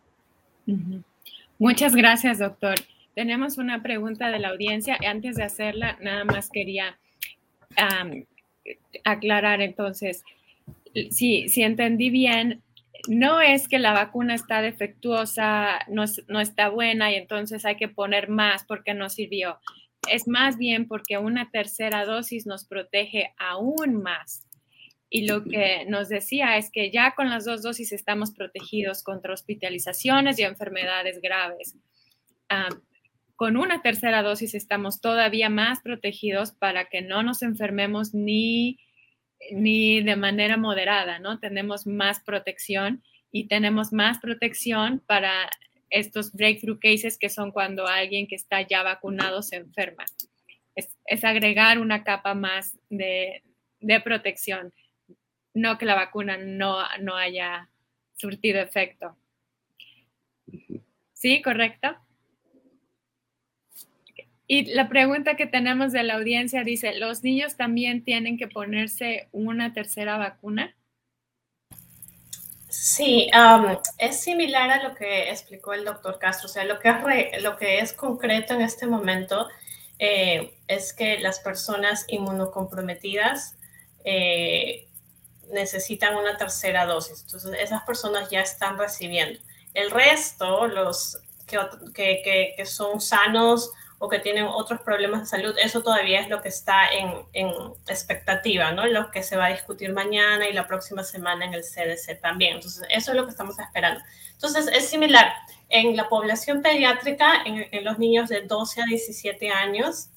Muchas 1.58 1.96
gracias, 1.96 2.40
doctor. 2.40 2.76
Tenemos 3.14 3.58
una 3.58 3.84
pregunta 3.84 4.32
de 4.32 4.40
la 4.40 4.50
audiencia. 4.50 4.98
Antes 5.06 5.36
de 5.36 5.44
hacerla, 5.44 5.98
nada 6.02 6.24
más 6.24 6.50
quería 6.50 6.98
aclarar 9.04 9.62
entonces, 9.62 10.24
si, 11.12 11.50
si 11.50 11.62
entendí 11.64 12.10
bien, 12.10 12.64
no 13.08 13.42
es 13.42 13.68
que 13.68 13.80
la 13.80 13.94
vacuna 13.94 14.36
está 14.36 14.62
defectuosa, 14.62 15.80
no, 15.88 16.06
no, 16.28 16.40
está 16.40 16.70
buena 16.70 17.12
y 17.12 17.16
entonces 17.16 17.66
hay 17.66 17.76
que 17.76 17.88
poner 17.88 18.30
más 18.30 18.66
porque 18.66 18.94
no 18.94 19.10
sirvió. 19.10 19.60
Es 20.12 20.28
más 20.28 20.58
bien 20.58 20.88
porque 20.88 21.18
una 21.18 21.50
tercera 21.52 22.06
dosis 22.06 22.46
nos 22.46 22.66
protege 22.66 23.34
aún 23.38 24.02
más. 24.02 24.46
Y 25.10 25.28
lo 25.28 25.44
que 25.44 25.86
nos 25.88 26.08
decía 26.08 26.58
es 26.58 26.70
que 26.72 26.92
ya 26.92 27.16
con 27.16 27.30
las 27.30 27.46
dos 27.46 27.64
dosis 27.64 27.92
estamos 27.92 28.32
protegidos 28.32 29.02
contra 29.02 29.34
hospitalizaciones 29.34 30.38
y 30.38 30.44
enfermedades 30.44 31.20
graves. 31.20 31.76
Con 33.36 33.58
una 33.58 33.82
tercera 33.82 34.22
dosis 34.22 34.54
estamos 34.54 35.02
todavía 35.02 35.50
más 35.50 35.80
protegidos 35.82 36.52
para 36.52 36.86
que 36.86 37.02
no 37.02 37.24
nos 37.24 37.42
enfermemos 37.42 38.14
ni, 38.14 38.78
ni 39.52 40.02
de 40.02 40.16
manera 40.16 40.58
moderada, 40.58 41.20
¿no? 41.20 41.40
Tenemos 41.40 41.88
más 41.88 42.20
protección 42.20 43.04
y 43.32 43.48
tenemos 43.48 43.94
más 43.94 44.20
protección 44.20 45.02
para 45.06 45.50
estos 45.90 46.34
breakthrough 46.34 46.80
cases 46.80 47.18
que 47.18 47.30
son 47.30 47.52
cuando 47.52 47.88
alguien 47.88 48.28
que 48.28 48.36
está 48.36 48.62
ya 48.62 48.84
vacunado 48.84 49.42
se 49.42 49.58
enferma. 49.58 50.06
Es, 50.76 51.24
agregar 51.24 51.80
una 51.80 52.04
capa 52.04 52.34
más 52.34 52.78
de, 52.90 53.44
de 53.80 54.00
protección 54.00 54.72
no 55.54 55.78
que 55.78 55.86
la 55.86 55.96
vacuna 55.96 56.38
no, 56.38 56.78
no 57.02 57.16
haya 57.16 57.70
surtido 58.16 58.60
efecto. 58.60 59.18
¿Sí? 61.14 61.42
¿Correcto? 61.42 61.98
Y 64.52 64.66
la 64.74 64.90
pregunta 64.90 65.36
que 65.36 65.46
tenemos 65.46 65.92
de 65.92 66.02
la 66.02 66.16
audiencia 66.16 66.64
dice, 66.64 66.96
¿los 66.96 67.24
niños 67.24 67.56
también 67.56 68.04
tienen 68.04 68.36
que 68.36 68.48
ponerse 68.48 69.30
una 69.32 69.74
tercera 69.74 70.18
vacuna? 70.18 70.76
Sí, 72.68 73.30
um, 73.32 73.78
es 74.00 74.22
similar 74.22 74.72
a 74.72 74.90
lo 74.90 74.96
que 74.96 75.30
explicó 75.30 75.74
el 75.74 75.86
doctor 75.86 76.18
Castro. 76.18 76.48
O 76.48 76.50
sea, 76.50 76.64
lo 76.64 76.80
que 76.80 76.90
es, 76.90 77.44
lo 77.44 77.58
que 77.58 77.78
es 77.78 77.94
concreto 77.94 78.56
en 78.56 78.62
este 78.62 78.88
momento 78.88 79.48
eh, 80.00 80.58
es 80.68 80.94
que 80.94 81.20
las 81.20 81.42
personas 81.42 82.06
inmunocomprometidas 82.08 83.56
eh, 84.04 84.88
necesitan 85.54 86.16
una 86.16 86.38
tercera 86.38 86.88
dosis. 86.88 87.22
Entonces, 87.22 87.52
esas 87.62 87.84
personas 87.84 88.32
ya 88.32 88.42
están 88.42 88.80
recibiendo. 88.80 89.40
El 89.76 89.92
resto, 89.92 90.66
los 90.66 91.20
que, 91.46 91.60
que, 91.94 92.54
que, 92.58 92.66
son 92.66 93.00
sanos 93.00 93.72
o 94.00 94.08
que 94.08 94.20
tienen 94.20 94.46
otros 94.46 94.82
problemas 94.82 95.22
de 95.22 95.26
salud, 95.28 95.56
eso 95.62 95.84
todavía 95.84 96.22
es 96.22 96.30
lo 96.30 96.42
que 96.42 96.50
está 96.50 96.88
en, 96.88 97.14
en, 97.34 97.50
expectativa, 97.88 98.72
¿no? 98.72 98.88
Lo 98.88 99.12
que 99.12 99.22
se 99.24 99.36
va 99.36 99.48
a 99.48 99.50
discutir 99.50 99.92
mañana 99.92 100.48
y 100.48 100.54
la 100.54 100.66
próxima 100.66 101.04
semana 101.04 101.46
en 101.46 101.54
el 101.54 101.64
CDC 101.64 102.20
también. 102.22 102.56
Entonces, 102.56 102.88
eso 102.90 103.12
es 103.12 103.18
lo 103.18 103.26
que 103.26 103.32
estamos 103.32 103.60
esperando. 103.60 104.02
Entonces, 104.32 104.68
es 104.74 104.90
similar. 104.90 105.34
En 105.68 105.96
la 105.96 106.08
población 106.08 106.62
pediátrica, 106.62 107.44
en, 107.46 107.68
en 107.72 107.84
los 107.84 108.00
niños 108.00 108.30
de 108.30 108.42
12 108.42 108.82
a 108.82 108.86
17 108.86 109.50
años, 109.50 110.10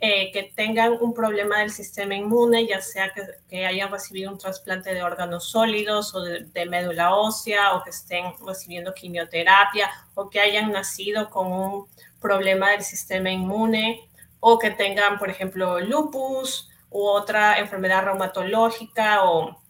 eh, 0.00 0.30
que 0.30 0.44
tengan 0.54 0.96
un 1.00 1.12
problema 1.12 1.58
del 1.58 1.72
sistema 1.72 2.14
inmune, 2.14 2.68
ya 2.68 2.80
sea 2.80 3.12
que, 3.12 3.66
hayan 3.66 3.90
recibido 3.90 4.30
un 4.30 4.38
trasplante 4.38 4.94
de 4.94 5.02
órganos 5.02 5.50
sólidos 5.50 6.14
o 6.14 6.22
de, 6.22 6.66
médula 6.66 7.16
ósea 7.16 7.74
o 7.74 7.82
que 7.82 7.90
estén 7.90 8.26
recibiendo 8.46 8.94
quimioterapia 8.94 9.90
o 10.14 10.30
que 10.30 10.38
hayan 10.38 10.70
nacido 10.70 11.28
con 11.28 11.50
un 11.50 11.88
problema 12.20 12.70
del 12.70 12.82
sistema 12.82 13.30
inmune 13.30 14.08
o 14.40 14.58
que 14.58 14.70
tengan, 14.70 15.18
por 15.18 15.30
ejemplo, 15.30 15.80
lupus 15.80 16.68
u 16.90 17.04
otra 17.04 17.58
enfermedad 17.58 18.04
reumatológica 18.04 19.24
o 19.24 19.60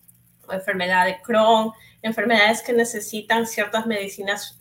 enfermedad 0.51 1.07
de 1.07 1.21
Crohn, 1.23 1.73
enfermedades 2.03 2.63
que 2.63 2.73
necesitan 2.73 3.47
ciertas 3.47 3.87
medicinas 3.87 4.59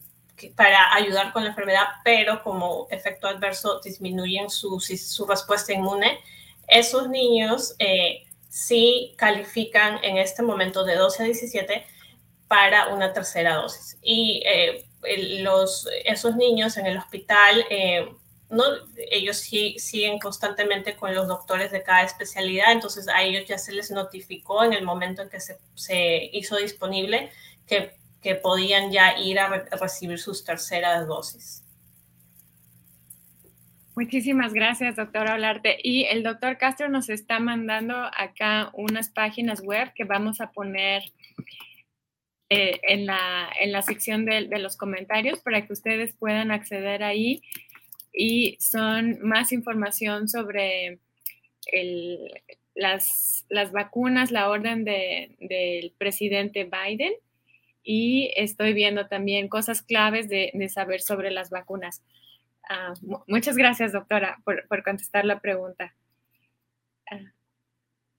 para 0.56 0.94
ayudar 0.94 1.34
con 1.34 1.44
la 1.44 1.50
enfermedad, 1.50 1.86
pero 2.04 2.44
como 2.44 2.88
efecto 2.92 3.28
adverso 3.28 3.80
disminuyen 3.80 4.50
su, 4.50 4.80
su 4.80 5.26
respuesta 5.26 5.74
inmune, 5.74 6.20
esos 6.68 7.10
niños 7.10 7.76
eh, 7.80 8.28
sí 8.50 9.14
califican 9.18 10.04
en 10.04 10.18
este 10.18 10.44
momento 10.44 10.84
de 10.84 10.96
12 10.96 11.24
a 11.24 11.26
17 11.26 11.86
para 12.48 12.88
una 12.90 13.14
tercera 13.14 13.56
dosis. 13.56 13.98
Y 14.02 14.44
eh, 14.46 14.87
los, 15.40 15.88
esos 16.06 16.36
niños 16.36 16.78
en 16.78 16.86
el 16.86 16.98
hospital, 16.98 17.66
eh, 17.70 18.10
no, 18.50 18.64
ellos 19.12 19.38
sí, 19.38 19.76
siguen 19.78 20.20
constantemente 20.20 20.96
con 20.96 21.14
los 21.14 21.28
doctores 21.28 21.72
de 21.72 21.84
cada 21.84 22.04
especialidad, 22.04 22.72
entonces 22.72 23.08
a 23.08 23.24
ellos 23.24 23.46
ya 23.46 23.58
se 23.58 23.74
les 23.74 23.92
notificó 23.92 24.64
en 24.64 24.74
el 24.74 24.86
momento 24.86 25.22
en 25.22 25.30
que 25.30 25.40
se, 25.40 25.58
se 25.76 26.30
hizo 26.34 26.56
disponible 26.56 27.32
que 27.66 27.98
que 28.22 28.36
podían 28.36 28.92
ya 28.92 29.18
ir 29.18 29.40
a, 29.40 29.66
recibir 29.80 30.20
sus 30.20 30.44
terceras 30.44 31.08
dosis. 31.08 31.64
Muchísimas 33.96 34.54
gracias, 34.54 34.96
doctor 34.96 35.28
Hablarte. 35.28 35.78
Y 35.82 36.04
el 36.06 36.24
doctor 36.24 36.58
Castro 36.58 36.88
nos 36.88 37.10
está 37.10 37.40
mandando 37.40 37.96
acá 37.96 38.70
unas 38.74 39.10
páginas 39.10 39.62
web 39.62 39.92
que 39.96 40.04
vamos 40.04 40.40
a 40.40 40.52
poner 40.52 41.04
eh, 42.50 42.80
en, 42.84 43.06
la, 43.06 43.50
en, 43.60 43.72
la, 43.72 43.82
sección 43.82 44.26
de, 44.26 44.48
los 44.60 44.78
comentarios 44.78 45.40
para 45.40 45.66
que 45.66 45.74
ustedes 45.74 46.16
puedan 46.16 46.52
acceder 46.52 47.04
ahí. 47.04 47.42
Y 48.14 48.58
son 48.60 49.20
más 49.22 49.52
información 49.52 50.28
sobre 50.28 51.00
las, 52.76 53.46
las, 53.50 53.72
vacunas, 53.72 54.32
la 54.32 54.50
orden 54.50 54.86
del 54.86 55.94
presidente 55.98 56.64
Biden 56.64 57.14
y 57.90 58.34
estoy 58.36 58.74
viendo 58.74 59.08
también 59.08 59.48
cosas 59.48 59.82
claves 59.82 60.28
de, 60.28 60.52
saber 60.68 61.00
sobre 61.00 61.32
las 61.32 61.50
vacunas. 61.50 62.04
Ah, 62.70 62.94
muchas 63.28 63.56
gracias, 63.56 63.94
doctora, 63.94 64.40
por, 64.44 64.84
contestar 64.84 65.24
la 65.24 65.40
pregunta. 65.40 65.96
Uh, 67.10 67.24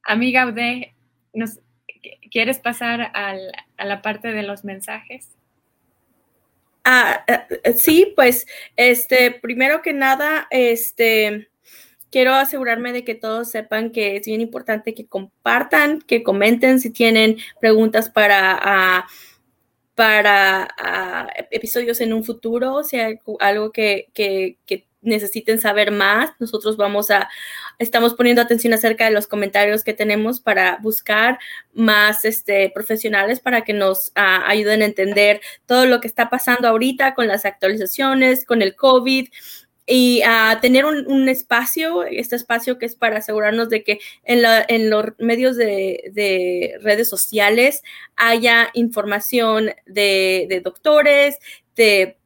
amiga 0.05 0.47
Ude, 0.47 0.95
¿nos, 1.35 1.61
¿quieres 2.31 2.59
pasar 2.59 3.12
a 3.79 3.85
la 3.85 4.03
parte 4.03 4.33
de 4.33 4.43
los 4.43 4.64
mensajes? 4.64 5.29
Ah, 6.85 7.25
eh, 7.27 7.73
sí, 7.75 8.12
pues, 8.17 8.47
este, 8.77 9.31
primero 9.31 9.83
que 9.83 9.93
nada, 9.93 10.47
este, 10.51 11.49
quiero 12.11 12.35
asegurarme 12.35 12.93
de 12.93 13.05
que 13.05 13.14
todos 13.14 13.51
sepan 13.51 13.91
que 13.91 14.17
es 14.17 14.27
bien 14.27 14.41
importante 14.41 14.95
que 14.95 15.07
compartan, 15.07 16.01
que 16.01 16.23
comenten 16.23 16.81
si 16.81 16.91
tienen 16.91 17.37
preguntas 17.61 18.09
para 18.11 19.07
para 19.99 20.69
ah, 20.79 21.27
episodios 21.51 22.01
en 22.01 22.12
un 22.12 22.23
futuro, 22.23 22.73
o 22.77 22.85
sea, 22.85 23.09
algo 23.41 23.73
que, 23.73 24.07
que, 24.14 24.57
necesiten 25.09 25.61
saber 25.61 25.90
más, 25.90 26.31
nosotros 26.38 26.77
vamos 26.77 27.11
a, 27.11 27.29
estamos 27.79 28.14
poniendo 28.14 28.42
atención 28.42 28.73
acerca 28.73 29.05
de 29.05 29.11
los 29.11 29.27
comentarios 29.27 29.85
que 29.85 29.94
tenemos 29.94 30.40
para 30.40 30.79
buscar 30.83 31.38
más 31.73 32.25
este, 32.25 32.71
profesionales 32.71 33.40
para 33.40 33.62
que 33.62 33.73
nos 33.73 34.12
ah, 34.14 34.44
ayuden 34.47 34.83
a 34.83 34.87
entender 34.87 35.40
todo 35.66 35.87
lo 35.87 36.01
que 36.01 36.09
está 36.09 36.31
pasando 36.31 36.68
ahorita 36.68 37.14
con 37.14 37.29
las 37.29 37.44
actualizaciones, 37.44 38.44
con 38.44 38.62
el 38.62 38.77
COVID 38.77 39.29
y 39.90 40.21
a 40.23 40.59
tener 40.61 40.85
un, 40.85 41.29
espacio, 41.31 42.05
este 42.05 42.37
espacio 42.37 42.79
que 42.79 42.85
es 42.85 42.94
para 42.94 43.18
asegurarnos 43.18 43.71
de 43.71 43.83
que 43.83 44.01
en, 44.23 44.42
en 44.68 44.90
los 44.90 45.07
medios 45.18 45.57
de, 45.57 46.79
redes 46.83 47.09
sociales 47.09 47.83
haya 48.14 48.68
información 48.75 49.71
de, 49.87 50.61
doctores, 50.62 51.38
este, 51.68 52.17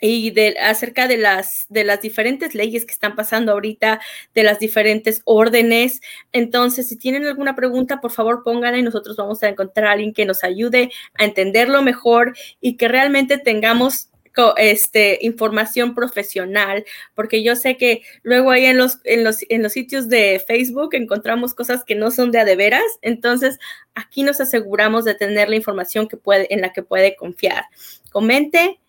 y 0.00 0.30
de, 0.30 0.56
acerca 0.60 1.06
de 1.06 1.18
las, 1.18 1.66
de 1.68 1.84
las 1.84 2.00
diferentes 2.00 2.54
leyes 2.54 2.84
que 2.86 2.92
están 2.92 3.14
pasando 3.16 3.52
ahorita, 3.52 4.00
de 4.34 4.42
las 4.42 4.58
diferentes 4.58 5.22
órdenes. 5.24 6.00
Entonces, 6.32 6.88
si 6.88 6.96
tienen 6.96 7.26
alguna 7.26 7.54
pregunta, 7.54 8.00
por 8.00 8.10
favor 8.10 8.42
pónganla 8.42 8.78
y 8.78 8.82
nosotros 8.82 9.16
vamos 9.16 9.42
a 9.42 9.48
encontrar 9.48 9.86
a 9.88 9.92
alguien 9.92 10.12
que 10.12 10.24
nos 10.24 10.44
ayude 10.44 10.90
a 11.14 11.24
entenderlo 11.24 11.82
mejor 11.82 12.36
y 12.60 12.76
que 12.76 12.88
realmente 12.88 13.38
tengamos 13.38 14.10
este, 14.56 15.18
información 15.22 15.94
profesional, 15.94 16.84
porque 17.14 17.42
yo 17.42 17.56
sé 17.56 17.76
que 17.76 18.02
luego 18.22 18.50
ahí 18.50 18.66
en 18.66 18.78
los, 18.78 18.98
en, 19.04 19.24
los, 19.24 19.38
en 19.48 19.62
los 19.62 19.72
sitios 19.72 20.08
de 20.08 20.42
Facebook 20.46 20.94
encontramos 20.94 21.54
cosas 21.54 21.84
que 21.84 21.94
no 21.94 22.10
son 22.10 22.30
de 22.30 22.38
a 22.38 22.44
de 22.44 22.56
veras, 22.56 22.84
entonces 23.02 23.58
aquí 23.94 24.22
nos 24.22 24.40
aseguramos 24.40 25.04
de 25.04 25.14
tener 25.14 25.48
la 25.48 25.56
información 25.56 26.08
que 26.08 26.16
puede, 26.16 26.52
en 26.54 26.60
la 26.60 26.72
que 26.72 26.82
puede 26.82 27.16
confiar. 27.16 27.64
Comente, 28.10 28.80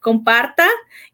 comparta 0.00 0.68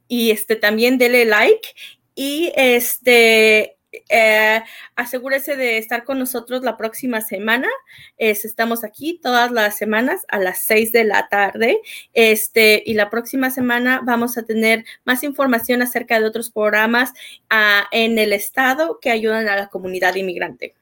y 0.08 0.30
este, 0.30 0.56
también 0.56 0.98
dele 0.98 1.24
like 1.24 1.68
y 2.14 2.52
este, 2.56 3.76
eh, 4.08 4.62
asegúrese 4.94 5.56
de 5.56 5.78
estar 5.78 6.04
con 6.04 6.18
nosotros 6.18 6.62
la 6.62 6.76
próxima 6.76 7.20
semana. 7.20 7.68
estamos 8.16 8.84
aquí 8.84 9.20
todas 9.22 9.50
las 9.52 9.76
semanas 9.76 10.24
a 10.28 10.38
las 10.38 10.64
6 10.64 10.92
de 10.92 11.04
la 11.04 11.28
tarde. 11.28 11.78
Este, 12.14 12.82
y 12.86 12.94
la 12.94 13.10
próxima 13.10 13.50
semana 13.50 14.00
vamos 14.04 14.38
a 14.38 14.44
tener 14.44 14.84
más 15.04 15.22
información 15.24 15.82
acerca 15.82 16.18
de 16.20 16.26
otros 16.26 16.50
programas 16.50 17.12
ah, 17.50 17.86
en 17.92 18.18
el 18.18 18.32
estado 18.32 18.98
que 19.00 19.10
ayudan 19.10 19.48
a 19.48 19.56
la 19.56 19.68
comunidad 19.68 20.14
inmigrante. 20.14 20.74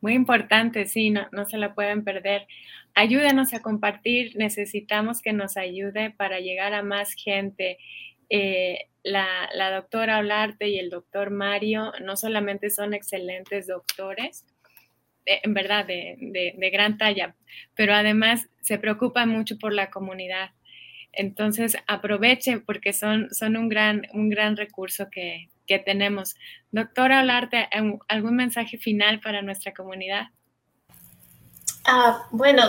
Muy 0.00 0.14
importante, 0.14 0.86
sí, 0.86 1.10
no, 1.10 1.28
no 1.30 1.44
se 1.44 1.58
la 1.58 1.74
pueden 1.74 2.04
perder. 2.04 2.46
Ayúdenos 2.94 3.54
a 3.54 3.60
compartir, 3.60 4.36
necesitamos 4.36 5.22
que 5.22 5.32
nos 5.32 5.56
ayude 5.56 6.10
para 6.10 6.40
llegar 6.40 6.74
a 6.74 6.82
más 6.82 7.12
gente. 7.14 7.78
Eh, 8.28 8.86
la, 9.02 9.70
doctora 9.74 10.18
Olarte 10.18 10.68
y 10.68 10.78
el 10.78 10.90
doctor 10.90 11.30
Mario 11.30 11.92
no 12.02 12.16
solamente 12.16 12.70
son 12.70 12.94
excelentes 12.94 13.66
doctores, 13.66 14.44
eh, 15.26 15.40
en 15.42 15.54
verdad, 15.54 15.86
de, 15.86 16.70
gran 16.72 16.98
talla, 16.98 17.34
pero 17.74 17.94
además 17.94 18.48
se 18.60 18.78
preocupan 18.78 19.28
mucho 19.28 19.58
por 19.58 19.72
la 19.72 19.90
comunidad. 19.90 20.50
Entonces, 21.12 21.76
aprovechen 21.86 22.64
porque 22.64 22.92
son, 22.92 23.32
son 23.32 23.56
un, 23.56 23.68
gran, 23.68 24.06
un 24.12 24.30
gran 24.30 24.56
recurso 24.56 25.08
que, 25.10 25.48
tenemos. 25.86 26.34
Doctora 26.72 27.20
Olarte, 27.20 27.68
¿algún 28.08 28.34
mensaje 28.34 28.76
final 28.76 29.20
para 29.20 29.40
nuestra 29.40 29.72
comunidad? 29.72 30.30
Ah, 31.84 32.26
bueno, 32.30 32.62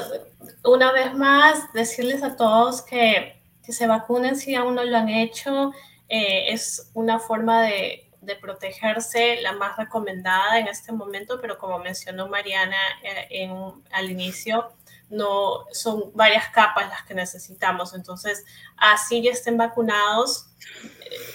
una 0.63 0.91
vez 0.91 1.13
más, 1.13 1.71
decirles 1.73 2.23
a 2.23 2.35
todos 2.35 2.81
que, 2.81 3.41
que 3.63 3.71
se 3.73 3.87
vacunen 3.87 4.35
si 4.35 4.55
aún 4.55 4.75
no 4.75 4.83
lo 4.83 4.97
han 4.97 5.09
hecho. 5.09 5.71
Eh, 6.13 6.51
es 6.51 6.91
una 6.93 7.19
forma 7.19 7.61
de, 7.63 8.07
protegerse 8.39 9.41
la 9.41 9.53
más 9.53 9.75
recomendada 9.77 10.59
en 10.59 10.67
este 10.67 10.91
momento, 10.91 11.39
pero 11.41 11.57
como 11.57 11.79
mencionó 11.79 12.27
Mariana 12.29 12.77
eh, 13.03 13.49
al 13.91 14.11
inicio, 14.11 14.73
no 15.09 15.65
son 15.71 16.11
varias 16.13 16.47
capas 16.49 16.87
las 16.89 17.03
que 17.03 17.13
necesitamos. 17.13 17.93
Entonces, 17.93 18.45
así 18.77 19.21
ya 19.21 19.31
estén 19.31 19.57
vacunados, 19.57 20.47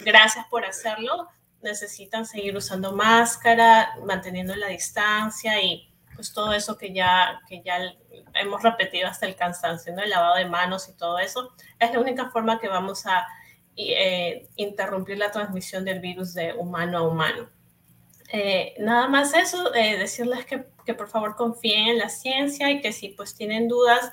gracias 0.04 0.46
por 0.46 0.64
hacerlo. 0.64 1.28
Necesitan 1.60 2.24
seguir 2.24 2.56
usando 2.56 2.92
máscara, 2.92 3.96
manteniendo 4.04 4.54
la 4.56 4.68
distancia 4.68 5.60
y 5.60 5.90
pues 6.16 6.32
todo 6.32 6.52
eso 6.52 6.76
que 6.76 6.92
ya, 6.92 7.40
que 7.48 7.62
ya 7.62 7.78
hemos 8.34 8.62
repetido 8.62 9.06
hasta 9.06 9.26
el 9.26 9.36
cansancio, 9.36 9.94
¿no? 9.94 10.02
El 10.02 10.10
lavado 10.10 10.36
de 10.36 10.46
manos 10.46 10.88
y 10.88 10.94
todo 10.94 11.18
eso. 11.18 11.52
Es 11.78 11.92
la 11.92 12.00
única 12.00 12.30
forma 12.30 12.58
que 12.58 12.68
vamos 12.68 13.06
a 13.06 13.26
eh, 13.76 14.48
interrumpir 14.56 15.18
la 15.18 15.30
transmisión 15.30 15.84
del 15.84 16.00
virus 16.00 16.32
de 16.34 16.54
humano 16.54 16.98
a 16.98 17.02
humano. 17.02 17.50
Eh, 18.32 18.74
nada 18.78 19.06
más 19.06 19.34
eso, 19.34 19.72
eh, 19.74 19.98
decirles 19.98 20.46
que, 20.46 20.64
que, 20.84 20.94
por 20.94 21.08
favor 21.08 21.36
confíen 21.36 21.88
en 21.88 21.98
la 21.98 22.08
ciencia 22.08 22.70
y 22.70 22.80
que 22.80 22.92
si 22.92 23.10
pues 23.10 23.34
tienen 23.34 23.68
dudas, 23.68 24.10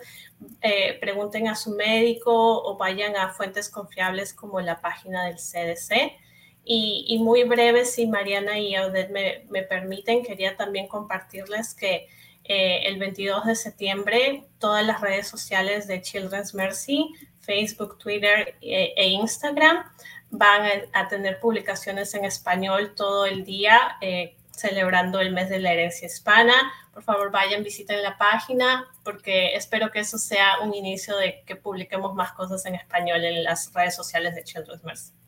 pregunten 1.00 1.48
a 1.48 1.56
su 1.56 1.72
médico 1.72 2.32
o 2.34 2.78
vayan 2.78 3.16
a 3.16 3.30
fuentes 3.30 3.70
confiables 3.70 4.34
como 4.34 4.60
la 4.60 4.82
página 4.82 5.26
del 5.26 5.38
CDC. 5.38 6.23
Y, 6.66 7.06
y 7.10 7.20
muy 7.20 7.44
breve, 7.44 7.86
si 7.86 8.08
Mariana 8.08 8.58
y 8.60 8.78
Odette 8.78 9.12
me, 9.12 9.46
me 9.50 9.64
permiten, 9.64 10.24
quería 10.24 10.56
también 10.56 10.88
compartirles 10.88 11.74
que 11.76 12.08
el 12.46 13.00
22 13.00 13.46
de 13.46 13.56
septiembre 13.56 14.44
todas 14.60 14.86
las 14.86 15.00
redes 15.00 15.30
sociales 15.30 15.88
de 15.88 16.02
Children's 16.02 16.54
Mercy 16.54 17.14
Facebook, 17.44 17.98
Twitter 18.00 18.56
e, 18.62 18.94
e 18.96 19.08
Instagram. 19.10 19.84
Van 20.32 20.64
a, 20.94 21.08
tener 21.08 21.40
publicaciones 21.40 22.14
en 22.16 22.26
español 22.26 22.96
todo 22.96 23.28
el 23.28 23.44
día 23.44 23.98
eh, 24.02 24.36
celebrando 24.50 25.20
el 25.20 25.32
mes 25.32 25.50
de 25.50 25.60
la 25.60 25.74
herencia 25.74 26.08
hispana. 26.08 26.54
Por 26.92 27.04
favor, 27.04 27.30
vayan, 27.32 27.64
visiten 27.64 28.02
la 28.02 28.18
página 28.18 28.88
porque 29.04 29.56
espero 29.56 29.92
que 29.92 30.00
eso 30.00 30.18
sea 30.18 30.60
un 30.62 30.74
inicio 30.74 31.16
de 31.18 31.44
que 31.46 31.56
publiquemos 31.56 32.16
más 32.16 32.32
cosas 32.32 32.66
en 32.66 32.74
español 32.76 33.24
en 33.24 33.44
las 33.44 33.72
redes 33.74 33.96
sociales 33.96 34.34
de 34.34 34.44
Children's 34.44 34.84
Mercy. 34.84 35.23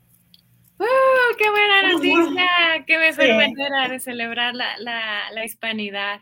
¡Uh, 0.78 1.38
¡Qué 1.38 1.50
buena 1.50 1.94
noticia! 1.94 2.86
¡Qué 2.86 2.98
mejor 2.98 3.36
manera 3.36 3.88
de 3.90 4.00
celebrar 4.00 4.56
la, 4.56 4.78
la, 4.78 5.32
la 5.32 5.46
hispanidad! 5.46 6.22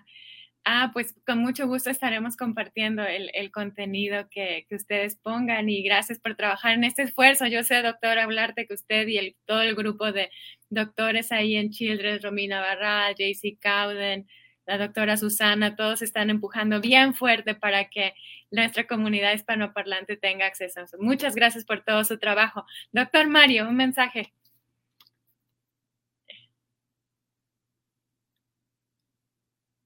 Ah, 0.65 0.91
pues 0.93 1.13
con 1.25 1.39
mucho 1.39 1.67
gusto 1.67 1.89
estaremos 1.89 2.37
compartiendo 2.37 3.03
el, 3.03 3.51
contenido 3.51 4.29
que, 4.29 4.65
ustedes 4.71 5.17
pongan 5.17 5.69
y 5.69 5.83
gracias 5.83 6.19
por 6.19 6.35
trabajar 6.35 6.73
en 6.75 6.85
este 6.85 7.01
esfuerzo. 7.01 7.47
Yo 7.47 7.63
sé, 7.63 7.81
doctor, 7.81 8.17
hablarte 8.17 8.65
que 8.65 8.73
usted 8.73 9.07
y 9.07 9.17
el, 9.17 9.35
todo 9.45 9.61
el 9.61 9.75
grupo 9.75 10.13
de 10.13 10.29
doctores 10.69 11.33
ahí 11.33 11.57
en 11.57 11.71
Children, 11.71 12.21
Romina 12.21 12.61
Barral, 12.61 13.13
JC 13.15 13.59
Cowden, 13.61 14.25
la 14.65 14.77
doctora 14.77 15.17
Susana, 15.17 15.75
todos 15.75 16.01
están 16.01 16.29
empujando 16.29 16.79
bien 16.79 17.13
fuerte 17.13 17.55
para 17.55 17.89
que 17.89 18.13
nuestra 18.49 18.87
comunidad 18.87 19.33
hispanoparlante 19.33 20.15
tenga 20.15 20.45
acceso 20.45 20.79
a 20.79 20.83
eso. 20.83 20.97
Muchas 20.97 21.35
gracias 21.35 21.65
por 21.65 21.83
todo 21.83 22.05
su 22.05 22.17
trabajo. 22.19 22.65
Doctor 22.93 23.27
Mario, 23.27 23.67
un 23.67 23.75
mensaje. 23.75 24.31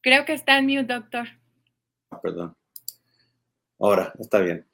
Creo 0.08 0.24
que 0.24 0.32
está 0.32 0.58
en 0.58 0.68
mute, 0.68 0.94
doctor. 0.94 1.28
Ah, 2.12 2.22
perdón. 2.22 2.56
Ahora, 3.78 4.14
está 4.18 4.40
bien. 4.40 4.66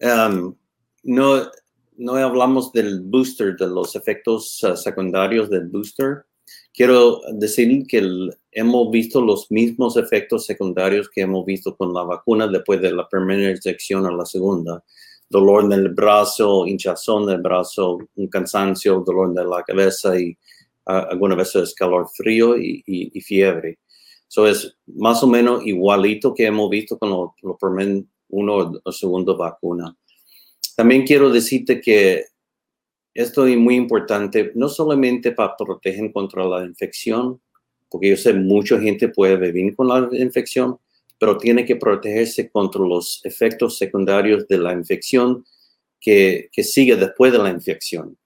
Um, 0.00 0.56
no, 1.04 1.48
no 1.98 2.14
hablamos 2.16 2.72
del 2.72 3.00
booster, 3.00 3.56
de 3.56 3.68
los 3.68 3.94
efectos 3.94 4.60
uh, 4.64 4.76
secundarios 4.76 5.48
del 5.50 5.68
booster. 5.68 6.24
Quiero 6.74 7.20
decir 7.34 7.86
que 7.86 8.02
hemos 8.50 8.90
visto 8.90 9.20
los 9.20 9.48
mismos 9.52 9.96
efectos 9.96 10.46
secundarios 10.46 11.08
que 11.08 11.20
hemos 11.20 11.46
visto 11.46 11.76
con 11.76 11.94
la 11.94 12.02
vacuna 12.02 12.48
después 12.48 12.80
de 12.80 12.90
la 12.90 13.08
primera 13.08 13.52
inyección 13.52 14.04
a 14.04 14.10
la 14.10 14.26
segunda. 14.26 14.82
Dolor 15.28 15.66
en 15.66 15.72
el 15.74 15.90
brazo, 15.90 16.66
hinchazón 16.66 17.26
del 17.26 17.40
brazo, 17.40 17.98
un 18.16 18.26
cansancio, 18.26 19.04
dolor 19.06 19.32
de 19.32 19.44
la 19.44 19.62
cabeza 19.62 20.18
y 20.18 20.36
uh, 20.86 21.06
algunas 21.08 21.38
veces 21.38 21.72
calor 21.72 22.08
frío 22.12 22.56
y 22.58 23.20
fiebre. 23.20 23.78
Eso 24.32 24.46
es 24.46 24.74
más 24.86 25.22
o 25.22 25.26
menos 25.26 25.66
igualito 25.66 26.32
que 26.32 26.46
hemos 26.46 26.70
visto 26.70 26.98
con 26.98 27.10
los 27.10 27.30
lo 27.42 27.58
primer 27.58 28.02
uno 28.30 28.80
o 28.82 28.90
segundo 28.90 29.36
vacuna. 29.36 29.94
También 30.74 31.04
quiero 31.04 31.28
decirte 31.28 31.82
que 31.82 32.24
esto 33.12 33.46
es 33.46 33.58
muy 33.58 33.74
importante, 33.74 34.50
no 34.54 34.70
solamente 34.70 35.32
para 35.32 35.54
proteger 35.54 36.10
contra 36.14 36.46
la 36.46 36.64
infección, 36.64 37.42
porque 37.90 38.08
yo 38.08 38.16
sé 38.16 38.32
mucha 38.32 38.80
gente 38.80 39.10
puede 39.10 39.36
vivir 39.36 39.76
con 39.76 39.88
la 39.88 40.08
infección, 40.12 40.78
pero 41.18 41.36
tiene 41.36 41.66
que 41.66 41.76
protegerse 41.76 42.48
contra 42.48 42.80
los 42.80 43.20
efectos 43.24 43.76
secundarios 43.76 44.48
de 44.48 44.56
la 44.56 44.72
infección 44.72 45.44
que 46.00 46.48
sigue 46.54 46.96
después 46.96 47.32
de 47.32 47.38
la 47.38 47.50
infección 47.50 48.16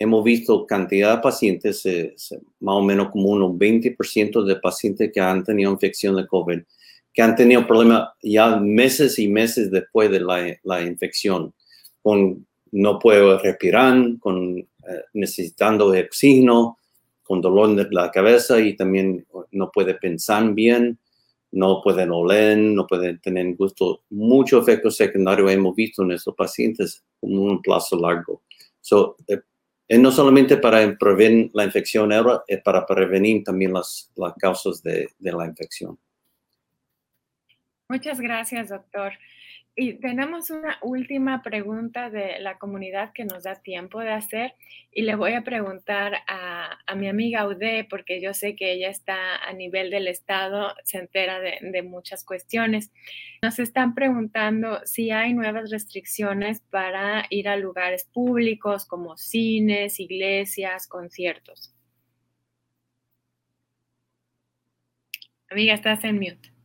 hemos 0.00 0.24
visto 0.24 0.66
cantidad 0.66 1.16
de 1.16 1.22
pacientes, 1.22 1.84
eh, 1.84 2.14
más 2.60 2.74
o 2.76 2.82
menos 2.82 3.10
como 3.10 3.28
unos 3.28 3.52
20% 3.52 4.42
de 4.42 4.56
pacientes 4.56 5.12
que 5.12 5.20
han 5.20 5.44
tenido 5.44 5.70
infección 5.70 6.16
de 6.16 6.26
COVID, 6.26 6.60
que 7.12 7.22
han 7.22 7.36
tenido 7.36 7.66
problemas 7.66 8.08
ya 8.22 8.56
meses 8.56 9.18
y 9.18 9.28
meses 9.28 9.70
después 9.70 10.10
de 10.10 10.20
la, 10.20 10.58
la 10.64 10.80
infección, 10.82 11.52
con 12.02 12.46
no 12.72 12.98
puedo 12.98 13.38
respirar, 13.38 14.18
con 14.20 14.58
eh, 14.58 14.66
necesitando 15.12 15.88
oxígeno, 15.88 16.78
con 17.22 17.42
dolor 17.42 17.76
de 17.76 17.86
la 17.90 18.10
cabeza 18.10 18.58
y 18.58 18.74
también 18.74 19.26
no 19.50 19.70
puede 19.70 19.94
pensar 19.94 20.50
bien, 20.54 20.98
no 21.52 21.82
pueden 21.82 22.10
oler, 22.10 22.56
no 22.56 22.86
pueden 22.86 23.20
tener 23.20 23.54
gusto. 23.54 24.02
Muchos 24.08 24.62
efectos 24.62 24.96
secundarios 24.96 25.52
hemos 25.52 25.74
visto 25.74 26.02
en 26.02 26.12
estos 26.12 26.34
pacientes 26.34 27.04
con 27.20 27.36
un 27.36 27.60
plazo 27.60 27.98
largo. 27.98 28.42
So, 28.80 29.16
eh, 29.28 29.40
no 29.98 30.12
solamente 30.12 30.56
para 30.56 30.96
prevenir 30.96 31.50
la 31.52 31.64
infección, 31.64 32.10
es 32.46 32.62
para 32.62 32.86
prevenir 32.86 33.42
también 33.42 33.72
las, 33.72 34.10
causas 34.38 34.82
de 34.82 35.08
la 35.18 35.46
infección. 35.46 35.98
Muchas 37.90 38.20
gracias, 38.20 38.68
doctor. 38.68 39.12
Y 39.82 39.94
tenemos 39.94 40.50
una 40.50 40.76
última 40.82 41.42
pregunta 41.42 42.10
de 42.10 42.38
la 42.40 42.58
comunidad 42.58 43.14
que 43.14 43.24
nos 43.24 43.44
da 43.44 43.54
tiempo 43.62 44.00
de 44.00 44.10
hacer 44.10 44.52
y 44.92 45.00
le 45.04 45.14
voy 45.14 45.32
a 45.32 45.40
preguntar 45.40 46.18
a, 46.28 46.76
mi 46.96 47.08
amiga 47.08 47.46
Ude 47.46 47.86
porque 47.88 48.20
yo 48.20 48.34
sé 48.34 48.54
que 48.54 48.72
ella 48.72 48.90
está 48.90 49.36
a 49.36 49.54
nivel 49.54 49.88
del 49.88 50.06
Estado, 50.06 50.74
se 50.84 50.98
entera 50.98 51.40
de, 51.40 51.60
de 51.62 51.82
muchas 51.82 52.26
cuestiones. 52.26 52.92
Nos 53.40 53.58
están 53.58 53.94
preguntando 53.94 54.82
si 54.84 55.12
hay 55.12 55.32
nuevas 55.32 55.70
restricciones 55.70 56.60
para 56.60 57.24
ir 57.30 57.48
a 57.48 57.56
lugares 57.56 58.04
públicos 58.04 58.84
como 58.84 59.16
cines, 59.16 59.98
iglesias, 59.98 60.86
conciertos. 60.88 61.74
Amiga, 65.48 65.72
estás 65.72 66.04
en 66.04 66.16
mute. 66.16 66.59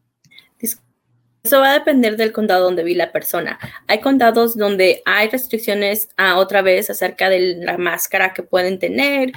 Eso 1.45 1.59
va 1.59 1.69
a 1.69 1.73
depender 1.73 2.17
del 2.17 2.31
condado 2.31 2.63
donde 2.63 2.83
vi 2.83 2.95
la 2.95 3.11
persona. 3.11 3.59
Hay 3.85 4.01
condados 4.01 4.57
donde 4.57 5.03
hay 5.05 5.29
restricciones 5.29 6.09
a 6.17 6.37
otra 6.37 6.63
vez 6.63 6.89
acerca 6.89 7.29
de 7.29 7.57
la 7.59 7.77
máscara 7.77 8.33
que 8.33 8.41
pueden 8.41 8.79
tener, 8.79 9.31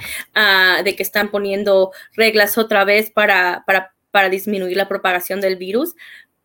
de 0.83 0.95
que 0.95 1.03
están 1.03 1.29
poniendo 1.29 1.91
reglas 2.15 2.57
otra 2.57 2.83
vez 2.83 3.11
para, 3.11 3.63
para, 3.67 3.93
para 4.09 4.29
disminuir 4.29 4.75
la 4.75 4.87
propagación 4.87 5.39
del 5.39 5.57
virus, 5.57 5.93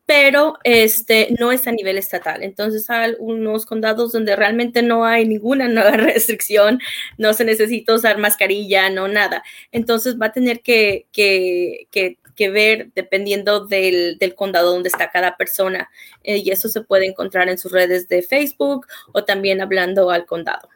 pero 0.05 0.59
este 0.64 1.35
no 1.40 1.50
es 1.50 1.66
a 1.66 1.72
nivel 1.72 1.96
estatal. 1.96 2.42
Entonces 2.42 2.90
hay 2.90 3.14
unos 3.18 3.64
condados 3.64 4.12
donde 4.12 4.37
realmente 4.37 4.83
no 4.83 5.07
hay 5.07 5.27
ninguna 5.27 5.66
nueva 5.66 5.92
restricción, 5.96 6.79
no 7.16 7.33
se 7.33 7.46
necesita 7.46 7.94
usar 7.94 8.18
mascarilla, 8.18 8.90
no 8.90 9.09
nada. 9.09 9.42
Entonces 9.72 10.20
va 10.20 10.27
a 10.27 10.33
tener 10.33 10.61
que, 10.61 11.07
que 11.11 12.18
que 12.35 12.51
ver 12.51 12.90
dependiendo 12.94 13.66
del, 13.66 14.18
condado 14.37 14.73
donde 14.73 14.88
está 14.88 15.11
cada 15.11 15.37
persona. 15.37 15.90
Eh, 16.23 16.38
y 16.38 16.51
eso 16.51 16.68
se 16.68 16.83
puede 16.83 17.07
encontrar 17.07 17.49
en 17.49 17.59
sus 17.59 17.73
redes 17.73 18.09
de 18.09 18.23
Facebook 18.23 18.87
o 19.12 19.25
también 19.25 19.61
hablando 19.61 20.11
al 20.11 20.27
condado. 20.27 20.68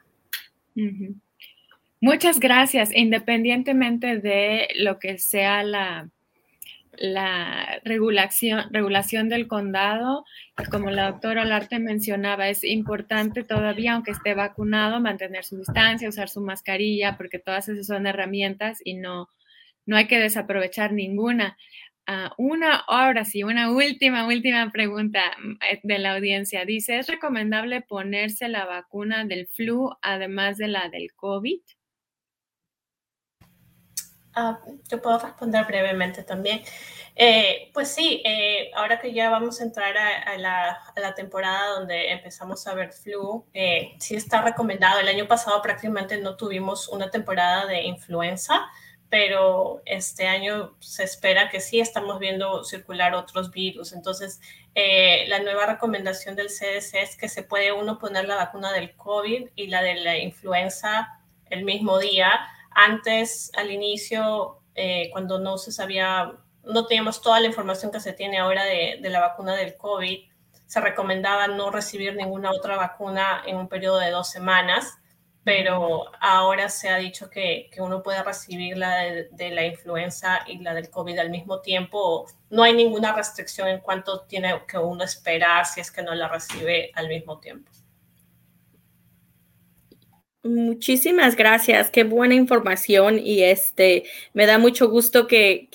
Muchas 2.01 2.39
gracias. 2.39 2.91
Independientemente 2.95 4.19
de 4.19 4.69
lo 4.77 4.99
que 4.99 5.19
sea 5.19 5.65
la, 5.65 6.09
la 6.99 7.81
regulación, 7.85 8.73
regulación 8.73 9.29
del 9.29 9.47
condado, 9.47 10.25
como 10.71 10.91
la 10.91 11.11
doctora 11.11 11.43
Olarte 11.43 11.79
mencionaba, 11.79 12.49
es 12.49 12.65
importante 12.65 13.45
todavía, 13.45 13.95
aunque 13.95 14.11
esté 14.11 14.35
vacunado, 14.35 15.01
mantener 15.01 15.45
su 15.45 15.59
distancia, 15.59 16.09
usar 16.09 16.29
su 16.29 16.41
mascarilla, 16.41 17.17
porque 17.17 17.39
todas 17.39 17.69
esas 17.69 17.87
son 17.87 18.07
herramientas 18.07 18.79
y 18.85 18.95
no, 18.95 19.29
no 19.89 19.97
hay 19.97 20.07
que 20.07 20.21
desaprovechar 20.21 20.93
ninguna. 20.93 21.57
Ah, 22.07 22.35
una, 22.37 22.77
ahora 22.77 23.25
sí, 23.25 23.43
una 23.43 23.71
última, 23.73 24.27
última 24.27 24.71
pregunta 24.71 25.21
mm, 25.43 25.53
eh, 25.63 25.81
de 25.83 25.99
la 25.99 26.15
audiencia. 26.15 26.67
Dice, 26.67 26.99
¿es 26.99 27.07
recomendable 27.07 27.81
ponerse 27.81 28.49
la 28.49 28.67
vacuna 28.67 29.25
del 29.25 29.49
flu 29.49 29.91
además 30.03 30.59
de 30.59 30.69
la 30.69 30.91
del 30.91 31.15
COVID? 31.15 31.61
Ah, 34.35 34.61
yo 34.91 35.01
puedo 35.01 35.19
responder 35.19 35.65
brevemente 35.65 36.23
también. 36.23 36.61
Eh, 37.17 37.71
pues 37.73 37.89
sí, 37.89 38.23
eh, 38.27 38.71
ahora 38.75 39.01
que 39.01 39.15
ya 39.15 39.31
vamos 39.31 39.61
a 39.61 39.65
entrar 39.65 39.97
a, 39.97 40.37
la, 40.37 41.15
temporada 41.17 41.79
donde 41.79 42.13
empezamos 42.13 42.67
a 42.67 42.75
ver 42.75 42.93
flu, 42.93 43.47
sí 43.99 44.17
está 44.17 44.43
recomendado. 44.43 45.01
El 45.01 45.09
año 45.09 45.27
pasado 45.27 45.63
prácticamente 45.63 46.19
no 46.19 46.37
tuvimos 46.37 46.89
una 46.89 47.11
temporada 47.11 47.65
de 47.67 47.85
influenza 47.85 48.69
pero 49.11 49.81
este 49.87 50.27
año 50.27 50.77
se 50.81 51.05
espera 51.05 51.49
que 51.49 51.61
sí 51.61 51.81
estamos 51.81 52.19
viendo 52.19 52.63
circular 52.65 53.15
otros 53.15 53.51
virus. 53.51 53.93
Entonces, 53.93 54.41
eh, 54.75 55.25
la 55.29 55.41
nueva 55.41 55.67
recomendación 55.67 56.37
del 56.37 56.49
CDC 56.49 57.03
es 57.03 57.17
que 57.17 57.29
se 57.29 57.43
puede 57.43 57.73
uno 57.73 57.99
poner 57.99 58.29
la 58.29 58.37
vacuna 58.37 58.73
del 58.73 58.95
COVID 58.97 59.49
y 59.57 59.67
la 59.69 59.83
de 59.83 59.95
la 59.97 60.19
influenza 60.19 61.21
el 61.49 61.65
mismo 61.65 61.99
día. 61.99 62.31
Antes, 62.71 63.51
al 63.57 63.71
inicio, 63.71 64.61
eh, 64.75 65.09
cuando 65.11 65.39
no 65.39 65.57
se 65.57 65.73
sabía, 65.73 66.35
no 66.65 66.87
teníamos 66.87 67.23
toda 67.23 67.41
la 67.41 67.47
información 67.47 67.91
que 67.91 68.01
se 68.01 68.13
tiene 68.13 68.39
ahora 68.39 68.65
de, 68.65 68.99
de 69.01 69.09
la 69.09 69.21
vacuna 69.21 69.57
del 69.57 69.75
COVID, 69.77 70.29
se 70.67 70.81
recomendaba 70.83 71.49
no 71.49 71.71
recibir 71.71 72.15
ninguna 72.15 72.51
otra 72.51 72.77
vacuna 72.77 73.43
en 73.47 73.57
un 73.57 73.69
periodo 73.69 73.99
de 74.01 74.11
dos 74.11 74.29
semanas 74.29 74.98
pero 75.49 76.05
ahora 76.21 76.69
se 76.69 76.91
ha 76.91 76.99
dicho 76.99 77.31
que, 77.31 77.71
uno 77.79 78.03
puede 78.03 78.23
recibir 78.23 78.77
la 78.77 78.97
de, 79.01 79.51
la 79.51 79.65
influenza 79.65 80.41
y 80.47 80.59
la 80.59 80.75
del 80.75 80.91
COVID 80.91 81.19
al 81.19 81.31
mismo 81.31 81.63
tiempo. 81.63 82.27
No 82.51 82.65
hay 82.65 82.75
ninguna 82.75 83.15
restricción 83.15 83.67
en 83.67 83.79
cuanto 83.81 84.27
tiene 84.27 84.61
que 84.69 84.77
uno 84.77 85.05
esperar 85.05 85.65
si 85.65 85.81
es 85.81 85.91
que 85.91 86.03
no 86.03 86.15
la 86.15 86.29
recibe 86.29 86.91
al 86.95 87.09
mismo 87.09 87.39
tiempo. 87.39 87.73
Muchísimas 90.45 91.35
gracias, 91.35 91.91
qué 91.91 92.05
buena 92.05 92.37
información 92.37 93.19
y 93.19 93.43
este 93.43 94.05
me 94.35 94.47
da 94.47 94.57
mucho 94.57 94.89
gusto 94.89 95.27
que, 95.27 95.69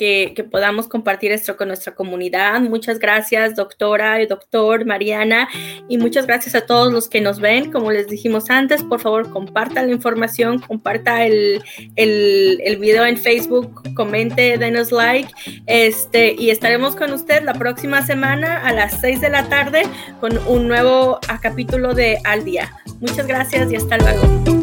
podamos 0.49 0.88
compartir 0.88 1.34
esto 1.34 1.58
con 1.58 1.67
nuestra 1.67 1.95
comunidad. 1.95 2.62
Muchas 2.62 2.97
gracias, 2.97 3.58
doctora 3.58 4.21
y 4.21 4.26
doctor 4.26 4.86
Mariana, 4.86 5.49
y 5.89 5.97
muchas 5.97 6.28
gracias 6.28 6.56
a 6.56 6.65
todos 6.65 6.93
los 6.93 7.10
que 7.10 7.19
nos 7.19 7.41
ven. 7.41 7.73
Como 7.73 7.91
les 7.91 8.08
dijimos 8.08 8.49
antes, 8.49 8.84
por 8.84 9.02
favor, 9.02 9.30
comparta 9.32 9.84
la 9.84 9.91
información, 9.91 10.60
comparta 10.60 11.26
el, 11.26 11.62
el, 11.97 12.78
video 12.78 13.06
en 13.06 13.17
Facebook, 13.17 13.93
comente, 13.95 14.58
denos 14.58 14.93
like, 14.93 15.30
este, 15.67 16.36
y 16.39 16.52
estaremos 16.52 16.95
con 16.95 17.12
usted 17.12 17.43
la 17.43 17.54
próxima 17.54 18.06
semana 18.06 18.65
a 18.65 18.71
las 18.71 19.02
6 19.02 19.19
de 19.19 19.30
la 19.30 19.49
tarde 19.49 19.84
con 20.21 20.38
un 20.47 20.69
nuevo 20.69 21.19
capítulo 21.41 21.93
de 21.93 22.17
Al 22.23 22.45
Día. 22.45 22.73
Muchas 23.02 23.28
gracias 23.28 23.69
y 23.69 23.76
hasta 23.76 23.97
luego. 23.97 24.62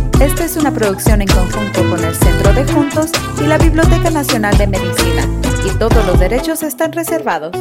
Esta 0.21 0.45
es 0.45 0.55
una 0.55 0.71
producción 0.71 1.23
en 1.23 1.27
conjunto 1.27 1.89
con 1.89 2.03
el 2.03 2.13
Centro 2.13 2.53
de 2.53 2.63
Juntos 2.71 3.09
y 3.43 3.47
la 3.47 3.57
Biblioteca 3.57 4.11
Nacional 4.11 4.55
de 4.55 4.67
Medicina, 4.67 5.27
y 5.65 5.75
todos 5.79 6.05
los 6.05 6.19
derechos 6.19 6.61
están 6.61 6.91
reservados. 6.91 7.57